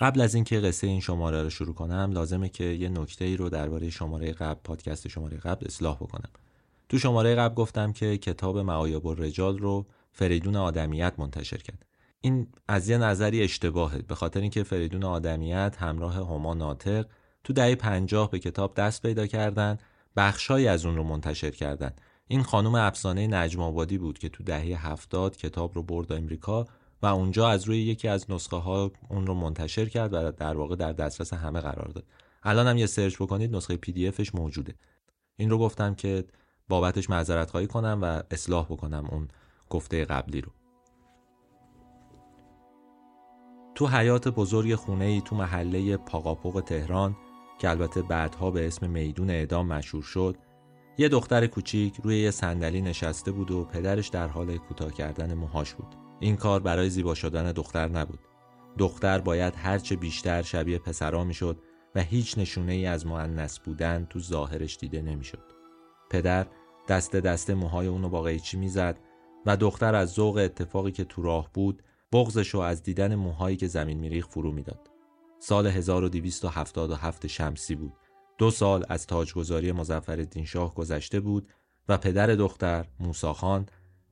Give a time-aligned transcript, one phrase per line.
[0.00, 3.48] قبل از اینکه قصه این شماره رو شروع کنم لازمه که یه نکته ای رو
[3.48, 6.30] درباره شماره قبل پادکست شماره قبل اصلاح بکنم.
[6.88, 11.86] تو شماره قبل گفتم که کتاب معایب الرجال رو فریدون آدمیت منتشر کرد.
[12.20, 17.06] این از یه نظری اشتباهه به خاطر اینکه فریدون آدمیت همراه هما ناطق
[17.44, 19.78] تو دهه پنجاه به کتاب دست پیدا کردن
[20.16, 21.90] بخشهایی از اون رو منتشر کردن.
[22.26, 26.66] این خانم افسانه نجم آبادی بود که تو دهه هفتاد کتاب رو برد امریکا
[27.02, 30.76] و اونجا از روی یکی از نسخه ها اون رو منتشر کرد و در واقع
[30.76, 32.04] در دسترس همه قرار داد.
[32.42, 34.74] الان هم یه سرچ بکنید نسخه پی دی افش موجوده.
[35.36, 36.24] این رو گفتم که
[36.68, 39.28] بابتش معذرت خواهی کنم و اصلاح بکنم اون
[39.70, 40.52] گفته قبلی رو.
[43.74, 47.16] تو حیات بزرگ خونه ای تو محله پاقاپوق تهران
[47.58, 50.36] که البته بعدها به اسم میدون اعدام مشهور شد
[50.98, 55.74] یه دختر کوچیک روی یه صندلی نشسته بود و پدرش در حال کوتاه کردن موهاش
[55.74, 56.07] بود.
[56.20, 58.18] این کار برای زیبا شدن دختر نبود.
[58.78, 61.58] دختر باید هرچه بیشتر شبیه پسرا می‌شد
[61.94, 65.44] و هیچ نشونه ای از معنس بودن تو ظاهرش دیده نمی‌شد.
[66.10, 66.46] پدر
[66.88, 68.98] دست دست موهای اونو با قیچی می‌زد
[69.46, 73.66] و دختر از ذوق اتفاقی که تو راه بود بغزش رو از دیدن موهایی که
[73.66, 74.90] زمین میریخ فرو می‌داد.
[75.38, 77.92] سال 1277 شمسی بود.
[78.38, 81.52] دو سال از تاجگذاری مزفر شاه گذشته بود
[81.88, 83.66] و پدر دختر موساخان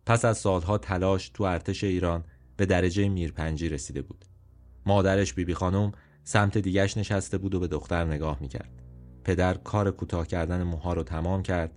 [0.06, 2.24] پس از سالها تلاش تو ارتش ایران
[2.56, 4.24] به درجه میرپنجی رسیده بود.
[4.86, 5.92] مادرش بیبی خانم
[6.24, 8.82] سمت دیگش نشسته بود و به دختر نگاه می‌کرد.
[9.24, 11.72] پدر کار کوتاه کردن موها رو تمام کرد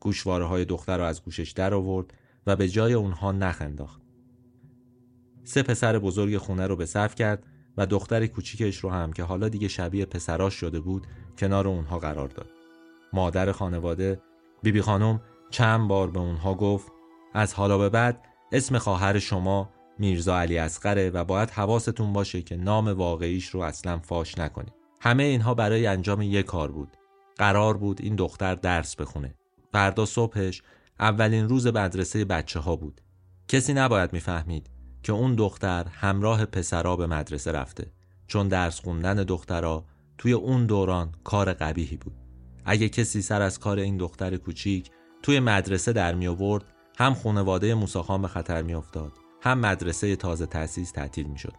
[0.00, 2.14] گوشواره های دختر رو از گوشش در آورد
[2.46, 4.02] و به جای اونها نخ انداخت.
[5.44, 7.46] سه پسر بزرگ خونه رو به صف کرد
[7.76, 11.06] و دختر کوچیکش رو هم که حالا دیگه شبیه پسراش شده بود
[11.38, 12.50] کنار اونها قرار داد.
[13.12, 14.20] مادر خانواده
[14.62, 16.93] بیبی خانم چند بار به اونها گفت
[17.34, 22.56] از حالا به بعد اسم خواهر شما میرزا علی اسقره و باید حواستون باشه که
[22.56, 24.74] نام واقعیش رو اصلا فاش نکنید.
[25.00, 26.96] همه اینها برای انجام یک کار بود.
[27.36, 29.34] قرار بود این دختر درس بخونه.
[29.72, 30.62] فردا صبحش
[31.00, 33.00] اولین روز مدرسه بچه ها بود.
[33.48, 34.70] کسی نباید می‌فهمید
[35.02, 37.92] که اون دختر همراه پسرا به مدرسه رفته
[38.26, 39.84] چون درس خوندن دخترا
[40.18, 42.14] توی اون دوران کار قبیهی بود
[42.64, 44.90] اگه کسی سر از کار این دختر کوچیک
[45.22, 46.64] توی مدرسه در می آورد
[46.98, 49.12] هم خانواده موساخان به خطر می افتاد
[49.42, 51.54] هم مدرسه تازه تأسیس تعطیل می شد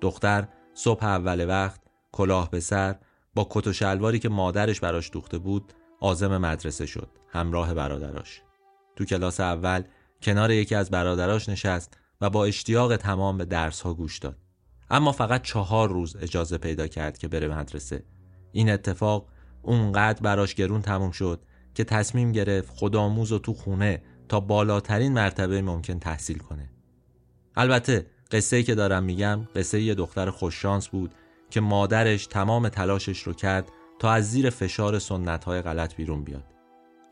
[0.00, 1.80] دختر صبح اول وقت
[2.12, 2.96] کلاه به سر
[3.34, 8.42] با کت و شلواری که مادرش براش دوخته بود آزم مدرسه شد همراه برادراش.
[8.96, 9.82] تو کلاس اول
[10.22, 14.36] کنار یکی از برادراش نشست و با اشتیاق تمام به درس ها گوش داد.
[14.90, 18.04] اما فقط چهار روز اجازه پیدا کرد که بره مدرسه.
[18.52, 19.28] این اتفاق
[19.62, 21.42] اونقدر براش گرون تموم شد
[21.74, 26.70] که تصمیم گرفت خودآموز و تو خونه تا بالاترین مرتبه ممکن تحصیل کنه.
[27.56, 31.14] البته قصه که دارم میگم قصه یه دختر خوششانس بود
[31.50, 36.44] که مادرش تمام تلاشش رو کرد تا از زیر فشار سنت های غلط بیرون بیاد.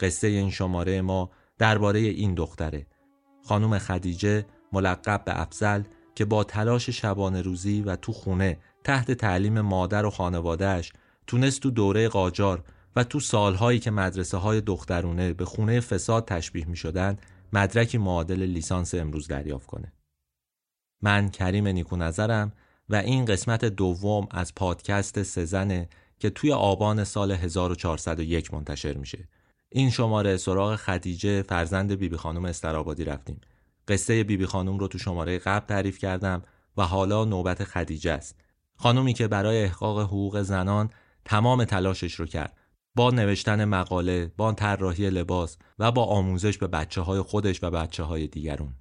[0.00, 2.86] قصه این شماره ما درباره این دختره.
[3.44, 5.82] خانم خدیجه ملقب به افزل
[6.14, 10.92] که با تلاش شبانه روزی و تو خونه تحت تعلیم مادر و خانوادهش
[11.26, 12.64] تونست تو دوره قاجار
[12.96, 17.18] و تو سالهایی که مدرسه های دخترونه به خونه فساد تشبیه می شدن
[17.52, 19.92] مدرکی معادل لیسانس امروز دریافت کنه.
[21.02, 22.52] من کریم نیکو نظرم
[22.88, 25.88] و این قسمت دوم از پادکست سزنه
[26.18, 29.28] که توی آبان سال 1401 منتشر میشه.
[29.68, 33.40] این شماره سراغ خدیجه فرزند بیبی خانم استرابادی رفتیم
[33.88, 36.42] قصه بیبی خانوم رو تو شماره قبل تعریف کردم
[36.76, 38.40] و حالا نوبت خدیجه است.
[38.76, 40.90] خانومی که برای احقاق حقوق زنان
[41.24, 42.56] تمام تلاشش رو کرد.
[42.96, 48.02] با نوشتن مقاله، با طراحی لباس و با آموزش به بچه های خودش و بچه
[48.02, 48.74] های دیگرون.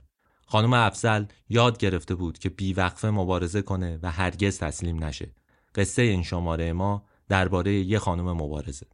[0.46, 5.32] خانم افزل یاد گرفته بود که بیوقفه مبارزه کنه و هرگز تسلیم نشه.
[5.76, 8.86] قصه این شماره ما درباره یه خانم مبارزه.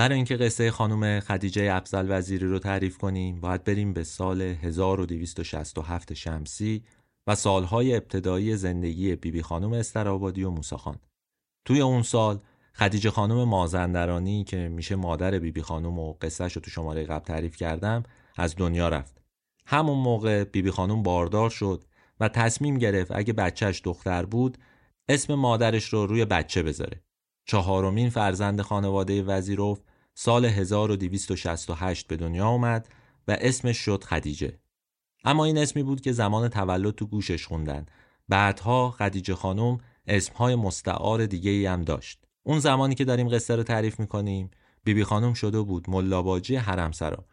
[0.00, 6.14] برای اینکه قصه خانم خدیجه افزل وزیری رو تعریف کنیم باید بریم به سال 1267
[6.14, 6.84] شمسی
[7.26, 10.96] و سالهای ابتدایی زندگی بیبی بی خانم استرابادی و موساخان
[11.64, 12.40] توی اون سال
[12.74, 17.24] خدیجه خانم مازندرانی که میشه مادر بیبی بی خانم و قصهش رو تو شماره قبل
[17.24, 18.02] تعریف کردم
[18.36, 19.22] از دنیا رفت.
[19.66, 21.84] همون موقع بیبی بی خانم باردار شد
[22.20, 24.58] و تصمیم گرفت اگه بچهش دختر بود
[25.08, 27.02] اسم مادرش رو روی بچه بذاره.
[27.46, 29.80] چهارمین فرزند خانواده وزیروف
[30.22, 32.88] سال 1268 به دنیا آمد
[33.28, 34.58] و اسمش شد خدیجه.
[35.24, 37.86] اما این اسمی بود که زمان تولد تو گوشش خوندن.
[38.28, 42.24] بعدها خدیجه خانم اسمهای مستعار دیگه ای هم داشت.
[42.42, 44.50] اون زمانی که داریم قصه رو تعریف می‌کنیم
[44.84, 47.24] بیبی خانم شده بود ملاباجی حرمسرا.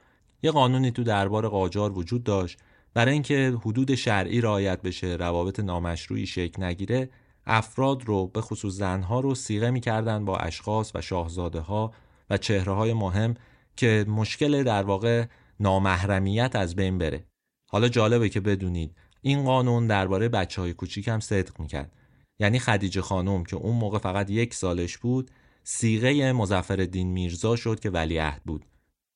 [0.44, 2.60] یه قانونی تو دربار قاجار وجود داشت
[2.94, 7.10] برای اینکه حدود شرعی رعایت بشه روابط نامشروعی شکل نگیره
[7.46, 11.94] افراد رو به خصوص زنها رو سیغه می‌کردن با اشخاص و شاهزاده ها
[12.30, 13.36] و چهره های مهم
[13.76, 15.26] که مشکل در واقع
[15.60, 17.26] نامحرمیت از بین بره.
[17.70, 21.92] حالا جالبه که بدونید این قانون درباره بچه های کوچیک هم صدق می‌کرد.
[22.40, 25.32] یعنی خدیجه خانم که اون موقع فقط یک سالش بود
[25.64, 28.66] سیغه مزفر دین میرزا شد که ولیعهد بود.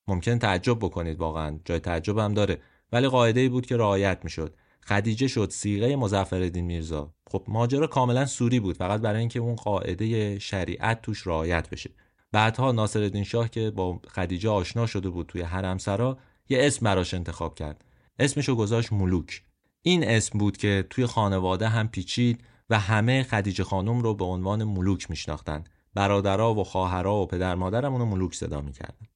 [0.07, 2.61] ممکن تعجب بکنید واقعا جای تعجب هم داره.
[2.91, 4.55] ولی قاعده بود که رعایت می‌شد.
[4.83, 7.13] خدیجه شد سیغه مظفرالدین میرزا.
[7.27, 11.89] خب ماجرا کاملا سوری بود فقط برای اینکه اون قاعده شریعت توش رعایت بشه.
[12.31, 16.17] بعدها ناصرالدین شاه که با خدیجه آشنا شده بود توی حرمسرا
[16.49, 17.85] یه اسم براش انتخاب کرد.
[18.19, 19.43] اسمشو گذاشت ملوک.
[19.81, 24.63] این اسم بود که توی خانواده هم پیچید و همه خدیجه خانم رو به عنوان
[24.63, 25.69] ملوک میشناختند.
[25.93, 29.07] برادرها و خواهرها و پدر مادرم اونو ملوک صدا می‌کردن.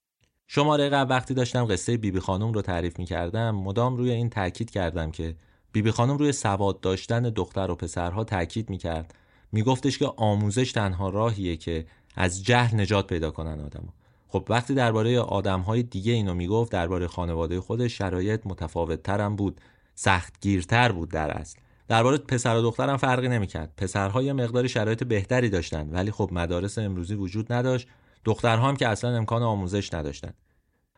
[0.48, 5.12] شماره قبل وقتی داشتم قصه بیبی خانم رو تعریف می‌کردم مدام روی این تاکید کردم
[5.12, 5.36] که
[5.72, 9.16] بیبی خانم روی سواد داشتن دختر و پسرها تاکید می‌کرد.
[9.52, 11.86] میگفتش که آموزش تنها راهیه که
[12.16, 13.94] از جهل نجات پیدا کنن آدم
[14.28, 19.62] خب وقتی درباره آدمهای دیگه اینو می‌گفت درباره خانواده خودش شرایط متفاوت ترم بود
[19.96, 21.60] سختگیرتر بود در اصل.
[21.88, 23.74] درباره پسر و دخترم فرقی نمی‌کرد.
[23.78, 27.88] پسرها یه مقدار شرایط بهتری داشتن ولی خب مدارس امروزی وجود نداشت.
[28.26, 30.34] دخترها هم که اصلا امکان آموزش نداشتن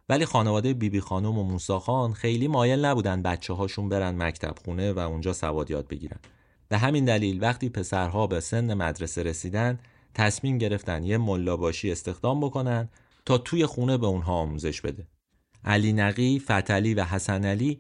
[0.09, 4.55] ولی خانواده بیبی بی خانم و موسا خان خیلی مایل نبودن بچه هاشون برن مکتب
[4.65, 6.19] خونه و اونجا سواد یاد بگیرن.
[6.69, 9.79] به همین دلیل وقتی پسرها به سن مدرسه رسیدن
[10.17, 12.89] تصمیم گرفتن یه ملاباشی استخدام بکنن
[13.25, 15.07] تا توی خونه به اونها آموزش بده.
[15.65, 17.79] علی نقی، فتلی و حسن علی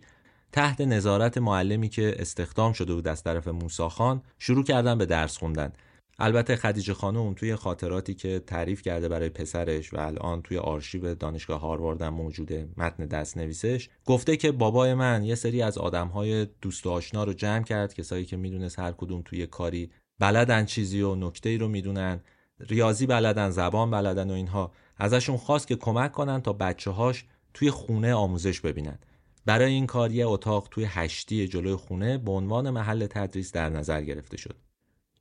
[0.51, 5.73] تحت نظارت معلمی که استخدام شده بود از طرف موساخان شروع کردن به درس خوندن.
[6.19, 11.61] البته خدیجه خانم توی خاطراتی که تعریف کرده برای پسرش و الان توی آرشیو دانشگاه
[11.61, 16.89] هاروارد موجوده متن دست نویسش گفته که بابای من یه سری از آدمهای دوست و
[16.89, 21.49] آشنا رو جمع کرد کسایی که می‌دونست هر کدوم توی کاری بلدن چیزی و نکته
[21.49, 22.19] ای رو می‌دونن
[22.59, 27.71] ریاضی بلدن زبان بلدن و اینها ازشون خواست که کمک کنن تا بچه هاش توی
[27.71, 28.99] خونه آموزش ببینن
[29.45, 34.01] برای این کار یه اتاق توی هشتی جلوی خونه به عنوان محل تدریس در نظر
[34.01, 34.55] گرفته شد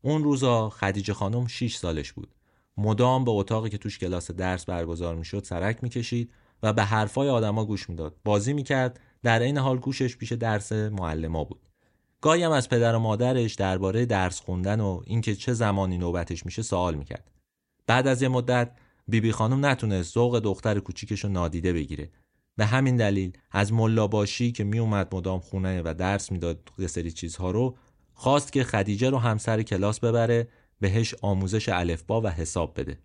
[0.03, 2.35] اون روزا خدیجه خانم 6 سالش بود.
[2.77, 6.33] مدام به اتاقی که توش کلاس درس برگزار می‌شد سرک می‌کشید
[6.63, 8.17] و به حرفای آدما گوش می‌داد.
[8.25, 11.66] بازی می‌کرد در این حال گوشش پیش درس معلما بود.
[12.21, 16.95] گاهی از پدر و مادرش درباره درس خوندن و اینکه چه زمانی نوبتش میشه سوال
[16.95, 17.31] می‌کرد.
[17.87, 18.71] بعد از یه مدت
[19.09, 22.11] بیبی بی خانم نتونست ذوق دختر کوچیکش رو نادیده بگیره.
[22.57, 27.13] به همین دلیل از ملا باشی که میومد مدام خونه و درس می‌داد یه سری
[27.13, 27.77] چیزها رو
[28.15, 30.49] خواست که خدیجه رو همسر کلاس ببره
[30.81, 32.99] بهش آموزش الفبا و حساب بده.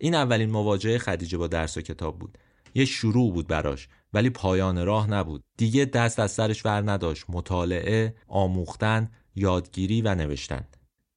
[0.00, 2.38] این اولین مواجهه خدیجه با درس و کتاب بود.
[2.74, 5.44] یه شروع بود براش ولی پایان راه نبود.
[5.56, 7.24] دیگه دست از سرش ور نداشت.
[7.28, 10.64] مطالعه، آموختن، یادگیری و نوشتن.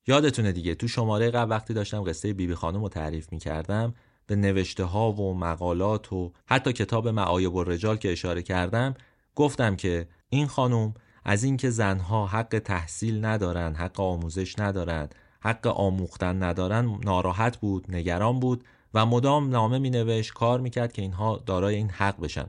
[0.08, 3.94] یادتونه دیگه تو شماره قبل وقتی داشتم قصه بیبی خانم رو تعریف می کردم
[4.28, 8.94] به نوشته ها و مقالات و حتی کتاب معایب الرجال که اشاره کردم
[9.36, 10.94] گفتم که این خانم
[11.26, 18.40] از اینکه زنها حق تحصیل ندارن حق آموزش ندارن حق آموختن ندارن ناراحت بود نگران
[18.40, 22.46] بود و مدام نامه می نوشت کار می‌کرد که اینها دارای این حق بشن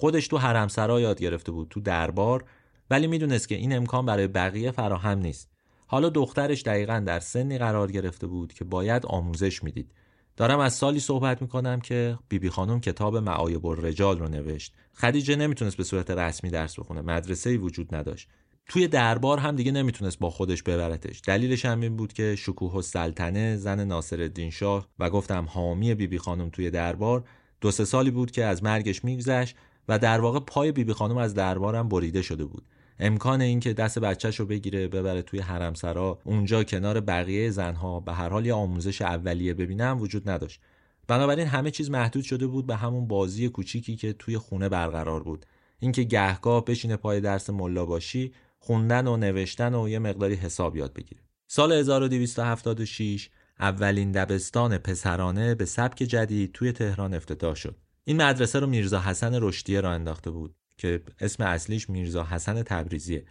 [0.00, 2.44] خودش تو حرمسرا یاد گرفته بود تو دربار
[2.90, 5.50] ولی می‌دونست که این امکان برای بقیه فراهم نیست.
[5.86, 9.92] حالا دخترش دقیقا در سنی قرار گرفته بود که باید آموزش می‌دید.
[10.36, 14.74] دارم از سالی صحبت می‌کنم که بیبی بی خانم کتاب معایب الرجال رو نوشت.
[14.94, 18.28] خدیجه نمی‌تونست به صورت رسمی درس بخونه مدرسه ای وجود نداشت.
[18.66, 21.22] توی دربار هم دیگه نمی‌تونست با خودش ببرتش.
[21.26, 26.06] دلیلش هم این بود که شکوه و سلطنه زن ناصر شاه و گفتم حامی بیبی
[26.06, 27.24] بی خانم توی دربار
[27.60, 29.56] دو سه سالی بود که از مرگش میگذشت
[29.88, 32.64] و در واقع پای بیبی بی خانم از دربارم بریده شده بود.
[32.98, 38.28] امکان اینکه دست بچهش رو بگیره ببره توی حرمسرا اونجا کنار بقیه زنها به هر
[38.28, 40.60] حال یه آموزش اولیه ببینم وجود نداشت.
[41.08, 45.46] بنابراین همه چیز محدود شده بود به همون بازی کوچیکی که توی خونه برقرار بود.
[45.78, 50.92] اینکه گهگاه بشینه پای درس ملا باشی خوندن و نوشتن و یه مقداری حساب یاد
[50.92, 51.20] بگیره.
[51.46, 57.76] سال 1276 اولین دبستان پسرانه به سبک جدید توی تهران افتتاح شد.
[58.04, 63.24] این مدرسه رو میرزا حسن رشدیه را انداخته بود که اسم اصلیش میرزا حسن تبریزیه.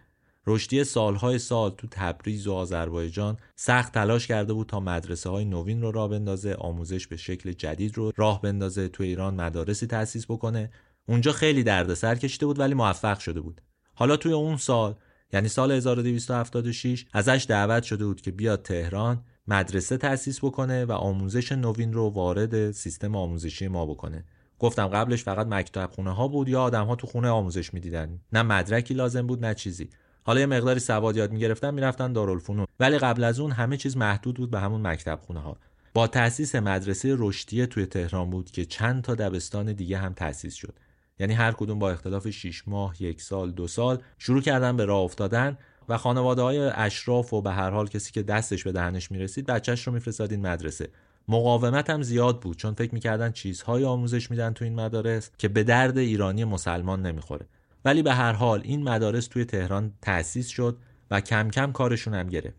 [0.47, 5.81] رشدی سالهای سال تو تبریز و آذربایجان سخت تلاش کرده بود تا مدرسه های نوین
[5.81, 10.71] رو راه بندازه آموزش به شکل جدید رو راه بندازه تو ایران مدارسی تأسیس بکنه.
[11.07, 13.61] اونجا خیلی دردسر کشیده بود ولی موفق شده بود.
[13.93, 14.95] حالا توی اون سال
[15.33, 21.51] یعنی سال 1276 ازش دعوت شده بود که بیاد تهران مدرسه تأسیس بکنه و آموزش
[21.51, 24.25] نوین رو وارد سیستم آموزشی ما بکنه.
[24.59, 28.19] گفتم قبلش فقط مکتب خونه ها بود یا آدم ها تو خونه آموزش می‌دیدن.
[28.33, 29.89] نه مدرکی لازم بود نه چیزی.
[30.23, 32.67] حالا یه مقداری سواد یاد می‌گرفتن می‌رفتن دارالفنون.
[32.79, 35.57] ولی قبل از اون همه چیز محدود بود به همون مکتب خونه ها
[35.93, 40.79] با تأسیس مدرسه رشدیه توی تهران بود که چند تا دبستان دیگه هم تأسیس شد.
[41.19, 44.99] یعنی هر کدوم با اختلاف 6 ماه یک سال دو سال شروع کردن به راه
[44.99, 45.57] افتادن
[45.89, 49.87] و خانواده های اشراف و به هر حال کسی که دستش به دهنش می‌رسید بچهش
[49.87, 50.89] رو میفرستادین مدرسه.
[51.27, 55.63] مقاومت هم زیاد بود چون فکر می‌کردن چیزهای آموزش میدن تو این مدارس که به
[55.63, 57.45] درد ایرانی مسلمان نمی‌خوره.
[57.85, 60.77] ولی به هر حال این مدارس توی تهران تأسیس شد
[61.11, 62.57] و کم کم کارشون هم گرفت.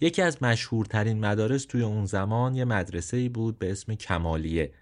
[0.00, 4.72] یکی از مشهورترین مدارس توی اون زمان یه مدرسه ای بود به اسم کمالیه.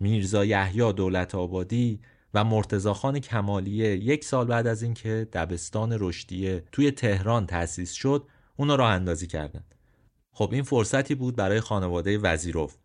[0.00, 2.00] میرزا یحیی دولت آبادی
[2.34, 8.26] و مرتزاخان کمالیه یک سال بعد از اینکه دبستان رشدیه توی تهران تأسیس شد
[8.56, 9.73] اون راه اندازی کردند.
[10.36, 12.76] خب این فرصتی بود برای خانواده وزیروف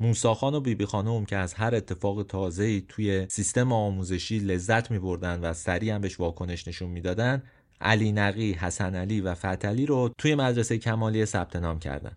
[0.00, 5.40] موساخان و بیبی خانم که از هر اتفاق تازه‌ای توی سیستم آموزشی لذت می بردن
[5.40, 7.42] و سریع هم بهش واکنش نشون می‌دادن
[7.80, 12.16] علی نقی، حسن علی و فتلی رو توی مدرسه کمالیه ثبت نام کردن.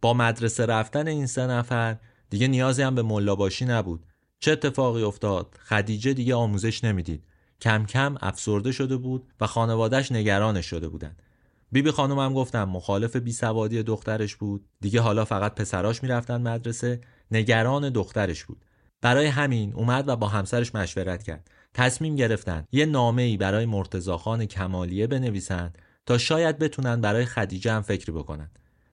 [0.00, 1.96] با مدرسه رفتن این سه نفر
[2.30, 4.06] دیگه نیازی هم به ملاباشی نبود.
[4.40, 7.24] چه اتفاقی افتاد؟ خدیجه دیگه آموزش نمی‌دید.
[7.60, 11.22] کم کم افسرده شده بود و خانوادهش نگرانش شده بودند
[11.72, 14.64] بیبی بی خانم هم گفتم مخالف بی سوادی دخترش بود.
[14.80, 17.00] دیگه حالا فقط پسراش می‌رفتن مدرسه.
[17.30, 18.64] نگران دخترش بود.
[19.02, 21.50] برای همین اومد و با همسرش مشورت کرد.
[21.74, 27.82] تصمیم گرفتن یه نامه ای برای مرتزاخان کمالیه بنویسند تا شاید بتونن برای خدیجه هم
[27.82, 28.50] فکری بکنن.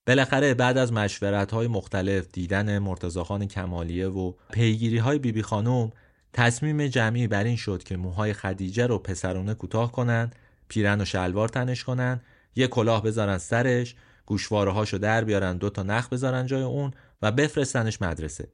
[0.08, 5.92] بالاخره بعد از مشورت های مختلف دیدن مرتزاخان کمالیه و پیگیری های بیبی خانم
[6.34, 10.32] تصمیم جمعی بر این شد که موهای خدیجه رو پسرونه کوتاه کنن
[10.68, 12.22] پیرن و شلوار تنش کنن
[12.58, 13.96] یه کلاه بذارن سرش
[14.26, 18.52] گوشواره هاشو در بیارن دو تا نخ بذارن جای اون و بفرستنش مدرسه.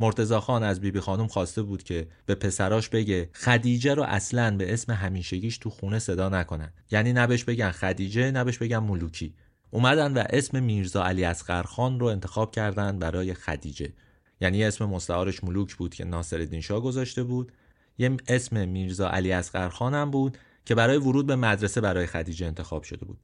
[0.00, 4.72] مرتزا خان از بیبی خانم خواسته بود که به پسراش بگه خدیجه رو اصلا به
[4.72, 6.72] اسم همیشگیش تو خونه صدا نکنن.
[6.90, 9.34] یعنی نبش بگن خدیجه نبش بگن ملوکی.
[9.70, 13.92] اومدن و اسم میرزا علی اصغر خان رو انتخاب کردن برای خدیجه.
[14.40, 17.52] یعنی اسم مستعارش ملوک بود که ناصر شاه گذاشته بود.
[17.98, 22.46] یه اسم میرزا علی اصغر خان هم بود که برای ورود به مدرسه برای خدیجه
[22.46, 23.18] انتخاب شده بود.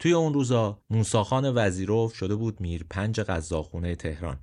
[0.00, 4.38] توی اون روزا موساخان وزیروف شده بود میر پنج غذاخونه تهران.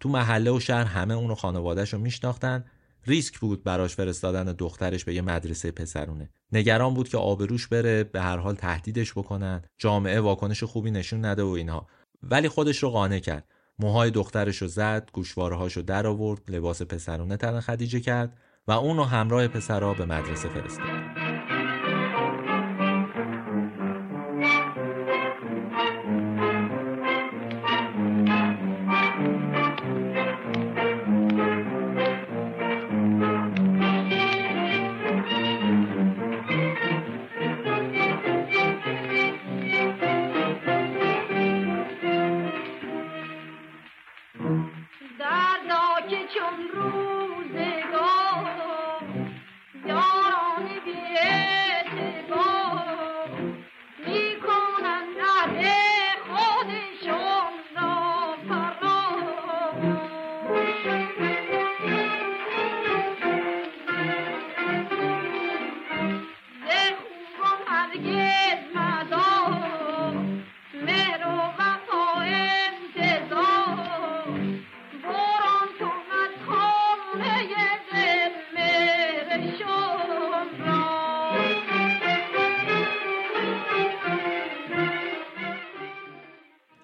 [0.00, 2.64] تو محله و شهر همه اون رو خانوادهش رو میشناختن.
[3.06, 6.30] ریسک بود براش فرستادن دخترش به یه مدرسه پسرونه.
[6.52, 9.62] نگران بود که آبروش بره به هر حال تهدیدش بکنن.
[9.78, 11.86] جامعه واکنش خوبی نشون نده و اینها.
[12.22, 13.48] ولی خودش رو قانع کرد.
[13.78, 18.96] موهای دخترش رو زد گوشواره رو در آورد لباس پسرونه تن خدیجه کرد و اون
[18.96, 21.21] رو همراه پسرها به مدرسه فرستاد.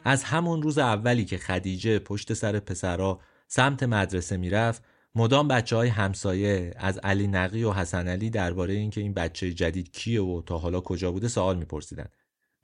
[0.09, 4.83] از همون روز اولی که خدیجه پشت سر پسرا سمت مدرسه می‌رفت
[5.15, 9.93] مدام بچه های همسایه از علی نقی و حسن علی درباره اینکه این بچه جدید
[9.93, 12.09] کیه و تا حالا کجا بوده سوال میپرسیدن.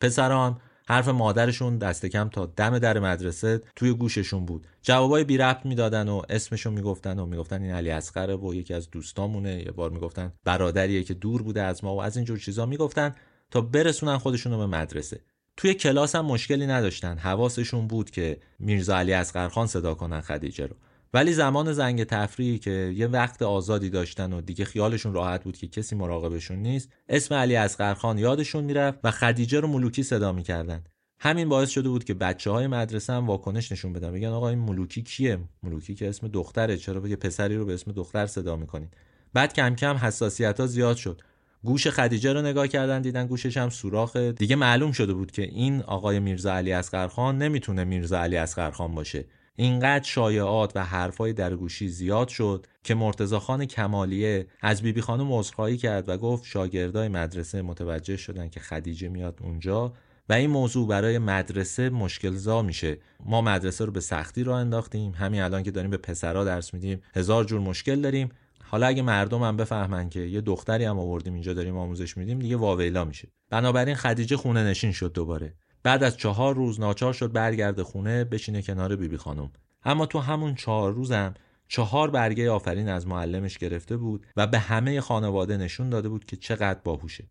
[0.01, 4.67] پسران حرف مادرشون دست کم تا دم در مدرسه توی گوششون بود.
[4.83, 8.91] جوابای بی ربط می‌دادن و اسمشون می‌گفتن و می‌گفتن این علی اصغره و یکی از
[8.91, 9.63] دوستامونه.
[9.67, 13.15] یه بار می‌گفتن برادریه که دور بوده از ما و از اینجور چیزا می‌گفتن
[13.51, 15.21] تا برسونن خودشون رو به مدرسه.
[15.57, 17.19] توی کلاس هم مشکلی نداشتن.
[17.19, 20.77] حواسشون بود که میرزا علی اصغر خان صدا کنن خدیجه رو.
[21.15, 25.69] ولی زمان زنگ تفریحی که یه وقت آزادی داشتن و دیگه خیالشون راحت بود که
[25.69, 30.85] کسی مراقبشون نیست اسم علی اصغرخان یادشون می‌رفت و خدیجه رو ملوکی صدا می‌کردن.
[31.19, 34.13] همین باعث شده بود که بچه های مدرسه هم واکنش نشون بدن.
[34.13, 36.77] بگن آقا این ملوکی کیه؟ ملوکی که اسم دختره.
[36.77, 38.95] چرا یه پسری رو به اسم دختر صدا می‌کنید
[39.33, 41.23] بعد کم کم حساسیت ها زیاد شد.
[41.65, 45.83] گوش خدیجه رو نگاه کردن دیدن گوشش هم سوراخ دیگه معلوم شده بود که این
[45.83, 49.25] آقای میرزا علی اصغرخان نمی‌تونه میرزا علی اصغرخان باشه.
[49.57, 55.33] اینقدر شایعات و حرفای در گوشی زیاد شد که مرتزا خان کمالیه از بیبی خانم
[55.33, 59.93] عذرخواهی کرد و گفت شاگردای مدرسه متوجه شدن که خدیجه میاد اونجا
[60.29, 62.99] و این موضوع برای مدرسه مشکلزا میشه.
[63.25, 65.13] ما مدرسه رو به سختی رو انداختیم.
[65.13, 67.01] همین الان که داریم به پسرا درس میدیم.
[67.15, 68.29] هزار جور مشکل داریم.
[68.67, 72.57] حالا اگه مردم هم بفهمن که یه دختری هم آوردیم اینجا داریم آموزش میدیم دیگه
[72.57, 73.29] واویلا میشه.
[73.51, 75.55] بنابراین خدیجه خونه نشین شد دوباره.
[75.83, 79.51] بعد از چهار روز ناچار شد برگرده خونه بشینه کنار بیبی خانم.
[79.83, 81.35] اما تو همون چهار روزم
[81.69, 86.37] چهار برگه آفرین از معلمش گرفته بود و به همه خانواده نشون داده بود که
[86.37, 87.31] چقدر باهوشه.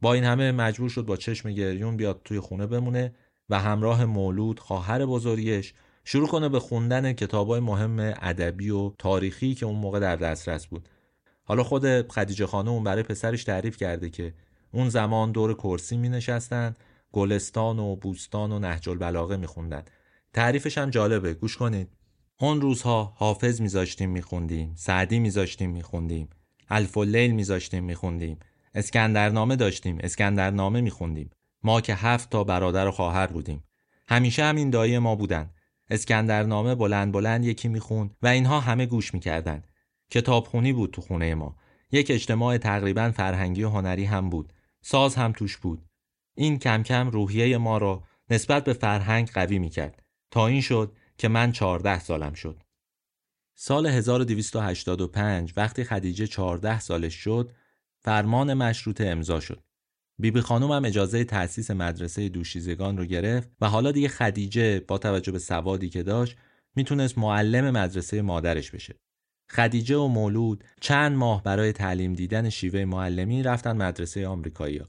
[0.00, 3.14] با این همه مجبور شد با چشم گریون بیاد توی خونه بمونه
[3.48, 9.66] و همراه مولود خواهر بزرگش شروع کنه به خوندن کتابای مهم ادبی و تاریخی که
[9.66, 10.88] اون موقع در دسترس بود.
[11.44, 14.34] حالا خود خدیجه خانم برای پسرش تعریف کرده که
[14.72, 16.74] اون زمان دور کرسی می نشستن
[17.12, 19.82] گلستان و بوستان و نهج البلاغه می خوندن
[20.32, 21.34] تعریفش هم جالبه.
[21.34, 21.88] گوش کنید.
[22.40, 26.28] اون روزها حافظ میذاشتیم میخوندیم سعدی میذاشتیم میخوندیم
[26.70, 28.38] الف اللیل میذاشتیم میخوندیم
[28.74, 31.30] اسکندرنامه داشتیم اسکندرنامه میخوندیم.
[31.62, 33.64] ما که هفت تا برادر و خواهر بودیم.
[34.08, 35.50] همیشه همین دایی ما بودن.
[35.90, 39.62] اسکندرنامه بلند بلند یکی می‌خوند و اینها همه گوش می‌کردن
[40.10, 41.56] کتابخونی بود تو خونه ما.
[41.92, 44.52] یک اجتماع تقریبا فرهنگی و هنری هم بود.
[44.82, 45.86] ساز هم توش بود.
[46.34, 50.02] این کم کم روحیه ما را نسبت به فرهنگ قوی می‌کرد.
[50.30, 52.62] تا این شد که من چهارده سالم شد.
[53.54, 57.52] سال 1285 وقتی خدیجه 14 سالش شد
[57.98, 59.63] فرمان مشروط امضا شد.
[60.18, 65.32] بیبی خانوم هم اجازه تأسیس مدرسه دوشیزگان رو گرفت و حالا دیگه خدیجه با توجه
[65.32, 66.36] به سوادی که داشت
[66.76, 68.94] می‌تونست معلم مدرسه مادرش بشه.
[69.50, 74.82] خدیجه و مولود چند ماه برای تعلیم دیدن شیوه معلمی رفتن مدرسه آمریکایی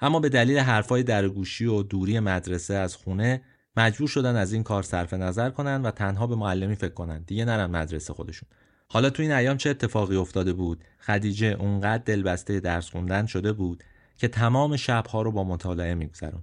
[0.00, 3.42] اما به دلیل حرفای درگوشی و دوری مدرسه از خونه
[3.76, 7.22] مجبور شدن از این کار صرف نظر کنن و تنها به معلمی فکر کنن.
[7.26, 8.48] دیگه نرن مدرسه خودشون.
[8.88, 13.84] حالا تو این ایام چه اتفاقی افتاده بود؟ خدیجه اونقدر دلبسته درس خوندن شده بود
[14.18, 16.42] که تمام شبها رو با مطالعه میگذرون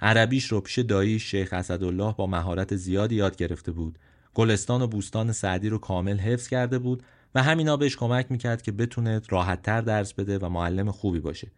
[0.00, 3.98] عربیش رو پیش دایی شیخ اسدالله با مهارت زیادی یاد گرفته بود.
[4.34, 7.02] گلستان و بوستان سعدی رو کامل حفظ کرده بود
[7.34, 11.50] و همینا بهش کمک می‌کرد که بتونه راحتتر درس بده و معلم خوبی باشه.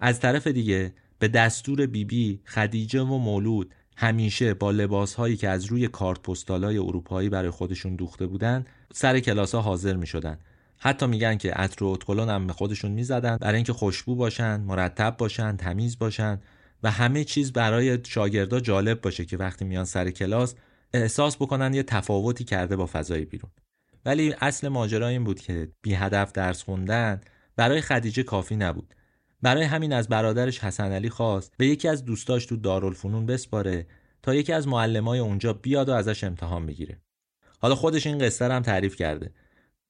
[0.00, 5.48] از طرف دیگه به دستور بیبی بی خدیجه و مولود همیشه با لباس هایی که
[5.48, 10.38] از روی کارت پستالای اروپایی برای خودشون دوخته بودن سر کلاس ها حاضر می شدن.
[10.78, 15.16] حتی میگن که عطر و اتکلون هم به خودشون می‌زدن برای اینکه خوشبو باشن مرتب
[15.18, 16.40] باشن تمیز باشن
[16.82, 20.54] و همه چیز برای شاگردا جالب باشه که وقتی میان سر کلاس
[20.94, 23.50] احساس بکنن یه تفاوتی کرده با فضای بیرون.
[24.04, 27.20] ولی اصل ماجرا این بود که بی هدف درس خوندن
[27.56, 28.94] برای خدیجه کافی نبود.
[29.42, 33.86] برای همین از برادرش حسن علی خواست به یکی از دوستاش تو دارالفنون بسپاره
[34.22, 37.00] تا یکی از معلمای اونجا بیاد و ازش امتحان بگیره.
[37.58, 39.32] حالا خودش این قصه هم تعریف کرده.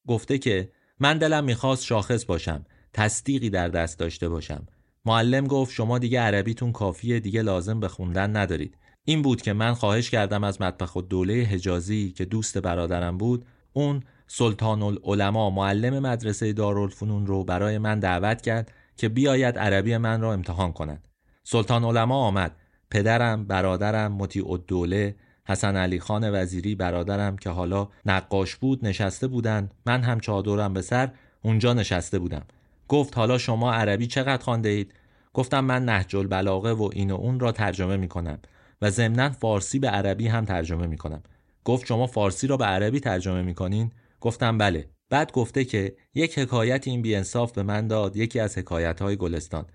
[0.07, 4.67] گفته که من دلم می‌خواست شاخص باشم تصدیقی در دست داشته باشم.
[5.05, 8.77] معلم گفت شما دیگه عربیتون کافیه دیگه لازم به خوندن ندارید.
[9.05, 13.45] این بود که من خواهش کردم از مطبخ و دوله حجازی که دوست برادرم بود
[13.73, 20.21] اون سلطان العلماء معلم مدرسه دارالفنون رو برای من دعوت کرد که بیاید عربی من
[20.21, 21.09] را امتحان کند.
[21.45, 22.57] سلطان علما آمد.
[22.91, 25.17] پدرم برادرم مطیع الدوله
[25.49, 30.83] حسن علی خان وزیری برادرم که حالا نقاش بود نشسته بودند من هم چادرم به
[30.83, 31.11] سر
[31.43, 32.47] اونجا نشسته بودم.
[32.89, 34.95] گفت حالا شما عربی چقدر خوانده اید؟
[35.35, 38.39] گفتم من نهج البلاغه و این و اون را ترجمه می کنم
[38.83, 41.23] و ضمنا فارسی به عربی هم ترجمه می کنم.
[41.65, 44.89] گفت شما فارسی را به عربی ترجمه می کنین؟ گفتم بله.
[45.11, 49.67] بعد گفته که یک حکایت این بیانصاف به من داد یکی از حکایت های گلستان.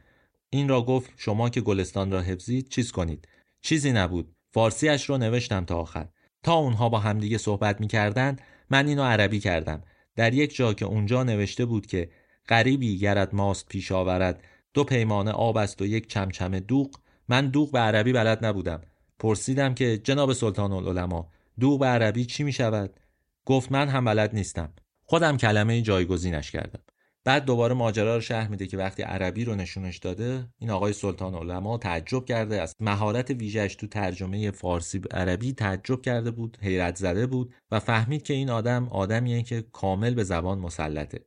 [0.50, 3.28] این را گفت شما که گلستان را حفظید چیز کنید.
[3.62, 4.36] چیزی نبود.
[4.54, 6.08] فارسیش رو نوشتم تا آخر.
[6.44, 9.84] تا اونها با همدیگه صحبت می‌کردند من اینو عربی کردم.
[10.16, 12.10] در یک جا که اونجا نوشته بود که
[12.50, 16.89] غریبی گرد ماست پیش آورد دو پیمانه آب است و یک چمچمه دوغ
[17.28, 18.82] من دوغ به عربی بلد نبودم.
[19.20, 21.26] پرسیدم که جناب سلطان العلماء
[21.60, 23.00] دوغ به عربی چی می شود؟
[23.46, 24.74] گفت من هم بلد نیستم.
[25.06, 26.84] خودم کلمه جایگزینش کردم.
[27.26, 31.36] بعد دوباره ماجرا رو شرح میده که وقتی عربی رو نشونش داده این آقای سلطان
[31.36, 37.28] علما تعجب کرده از مهارت ویژهش تو ترجمه فارسی عربی تعجب کرده بود حیرت زده
[37.28, 41.26] بود و فهمید که این آدم آدمیه که کامل به زبان مسلطه.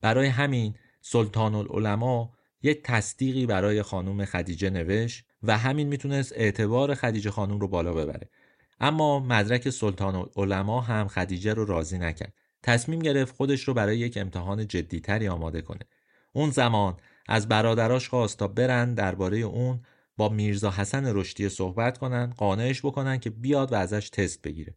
[0.00, 2.28] برای همین سلطان العلماء
[2.62, 8.30] یک تصدیقی برای خانم خدیجه نوشت و همین می‌تونست اعتبار خدیجه خانم رو بالا ببره.
[8.80, 12.32] اما مدرک سلطان العلماء هم خدیجه رو راضی نکرد.
[12.62, 15.80] تصمیم گرفت خودش رو برای یک امتحان جدیتری آماده کنه.
[16.32, 16.96] اون زمان
[17.28, 19.80] از برادراش خواست تا برن درباره اون
[20.16, 24.76] با میرزا حسن رشدی صحبت کنن قانعش بکنن که بیاد و ازش تست بگیره.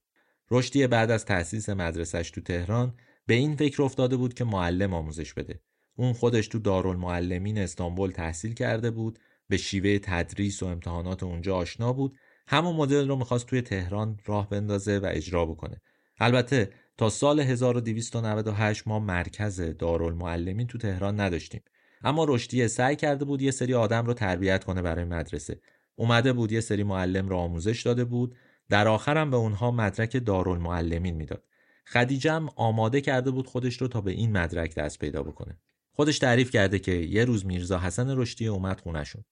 [0.51, 2.93] رشدی بعد از تأسیس مدرسش تو تهران
[3.25, 5.59] به این فکر افتاده بود که معلم آموزش بده.
[5.95, 11.93] اون خودش تو دارالمعلمین استانبول تحصیل کرده بود به شیوه تدریس و امتحانات اونجا آشنا
[11.93, 12.17] بود.
[12.47, 15.81] همون مدل رو می‌خواست توی تهران راه بندازه و اجرا بکنه.
[16.19, 16.69] البته
[17.01, 21.61] تا سال 1298 ما مرکز دارالمعلمین تو تهران نداشتیم.
[22.03, 25.59] اما رشدیه سعی کرده بود یه سری آدم رو تربیت کنه برای مدرسه.
[25.95, 28.35] اومده بود یه سری معلم رو آموزش داده بود.
[28.69, 31.43] در آخرم به اونها مدرک دارالمعلمین می‌داد.
[31.87, 35.57] خدیجه هم آماده کرده بود خودش رو تا به این مدرک دست پیدا بکنه.
[35.91, 39.23] خودش تعریف کرده که یه روز میرزا حسن رشدی اومد خونشون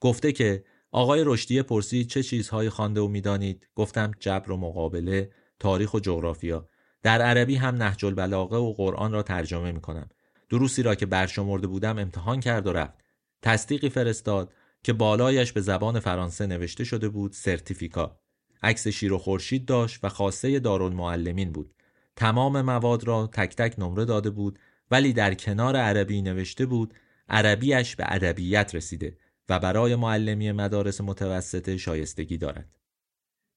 [0.00, 5.94] گفته که آقای رشدی پرسید چه چیزهایی خوانده و می‌دانید؟ گفتم جبر و مقابله تاریخ
[5.94, 6.68] و جغرافیا.
[7.06, 10.08] در عربی هم نهج البلاغه و قرآن را ترجمه می کنم.
[10.48, 12.94] دروسی را که برشمرده بودم امتحان کرد و رفت.
[13.42, 18.18] تصدیقی فرستاد که بالایش به زبان فرانسه نوشته شده بود سرتیفیکا.
[18.62, 21.74] عکس شیر و خورشید داشت و خاصه دارالمعلمین بود.
[22.16, 24.58] تمام مواد را تک تک نمره داده بود
[24.90, 26.94] ولی در کنار عربی نوشته بود
[27.28, 29.16] عربیش به ادبیت رسیده
[29.48, 32.76] و برای معلمی مدارس متوسطه شایستگی دارد.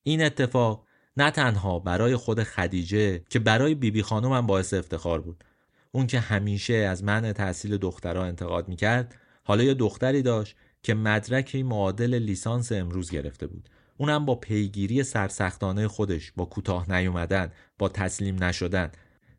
[0.04, 0.89] این اتفاق
[1.20, 5.44] نه تنها برای خود خدیجه که برای بیبی بی خانم هم باعث افتخار بود
[5.92, 11.64] اون که همیشه از منع تحصیل دخترها انتقاد می‌کرد حالا یه دختری داشت که مدرکی
[11.64, 13.70] معادل لیسانس امروز گرفته بود.
[13.98, 18.92] اونم با پیگیری سرسختانه خودش با کوتاه نیومدن با تسلیم نشدن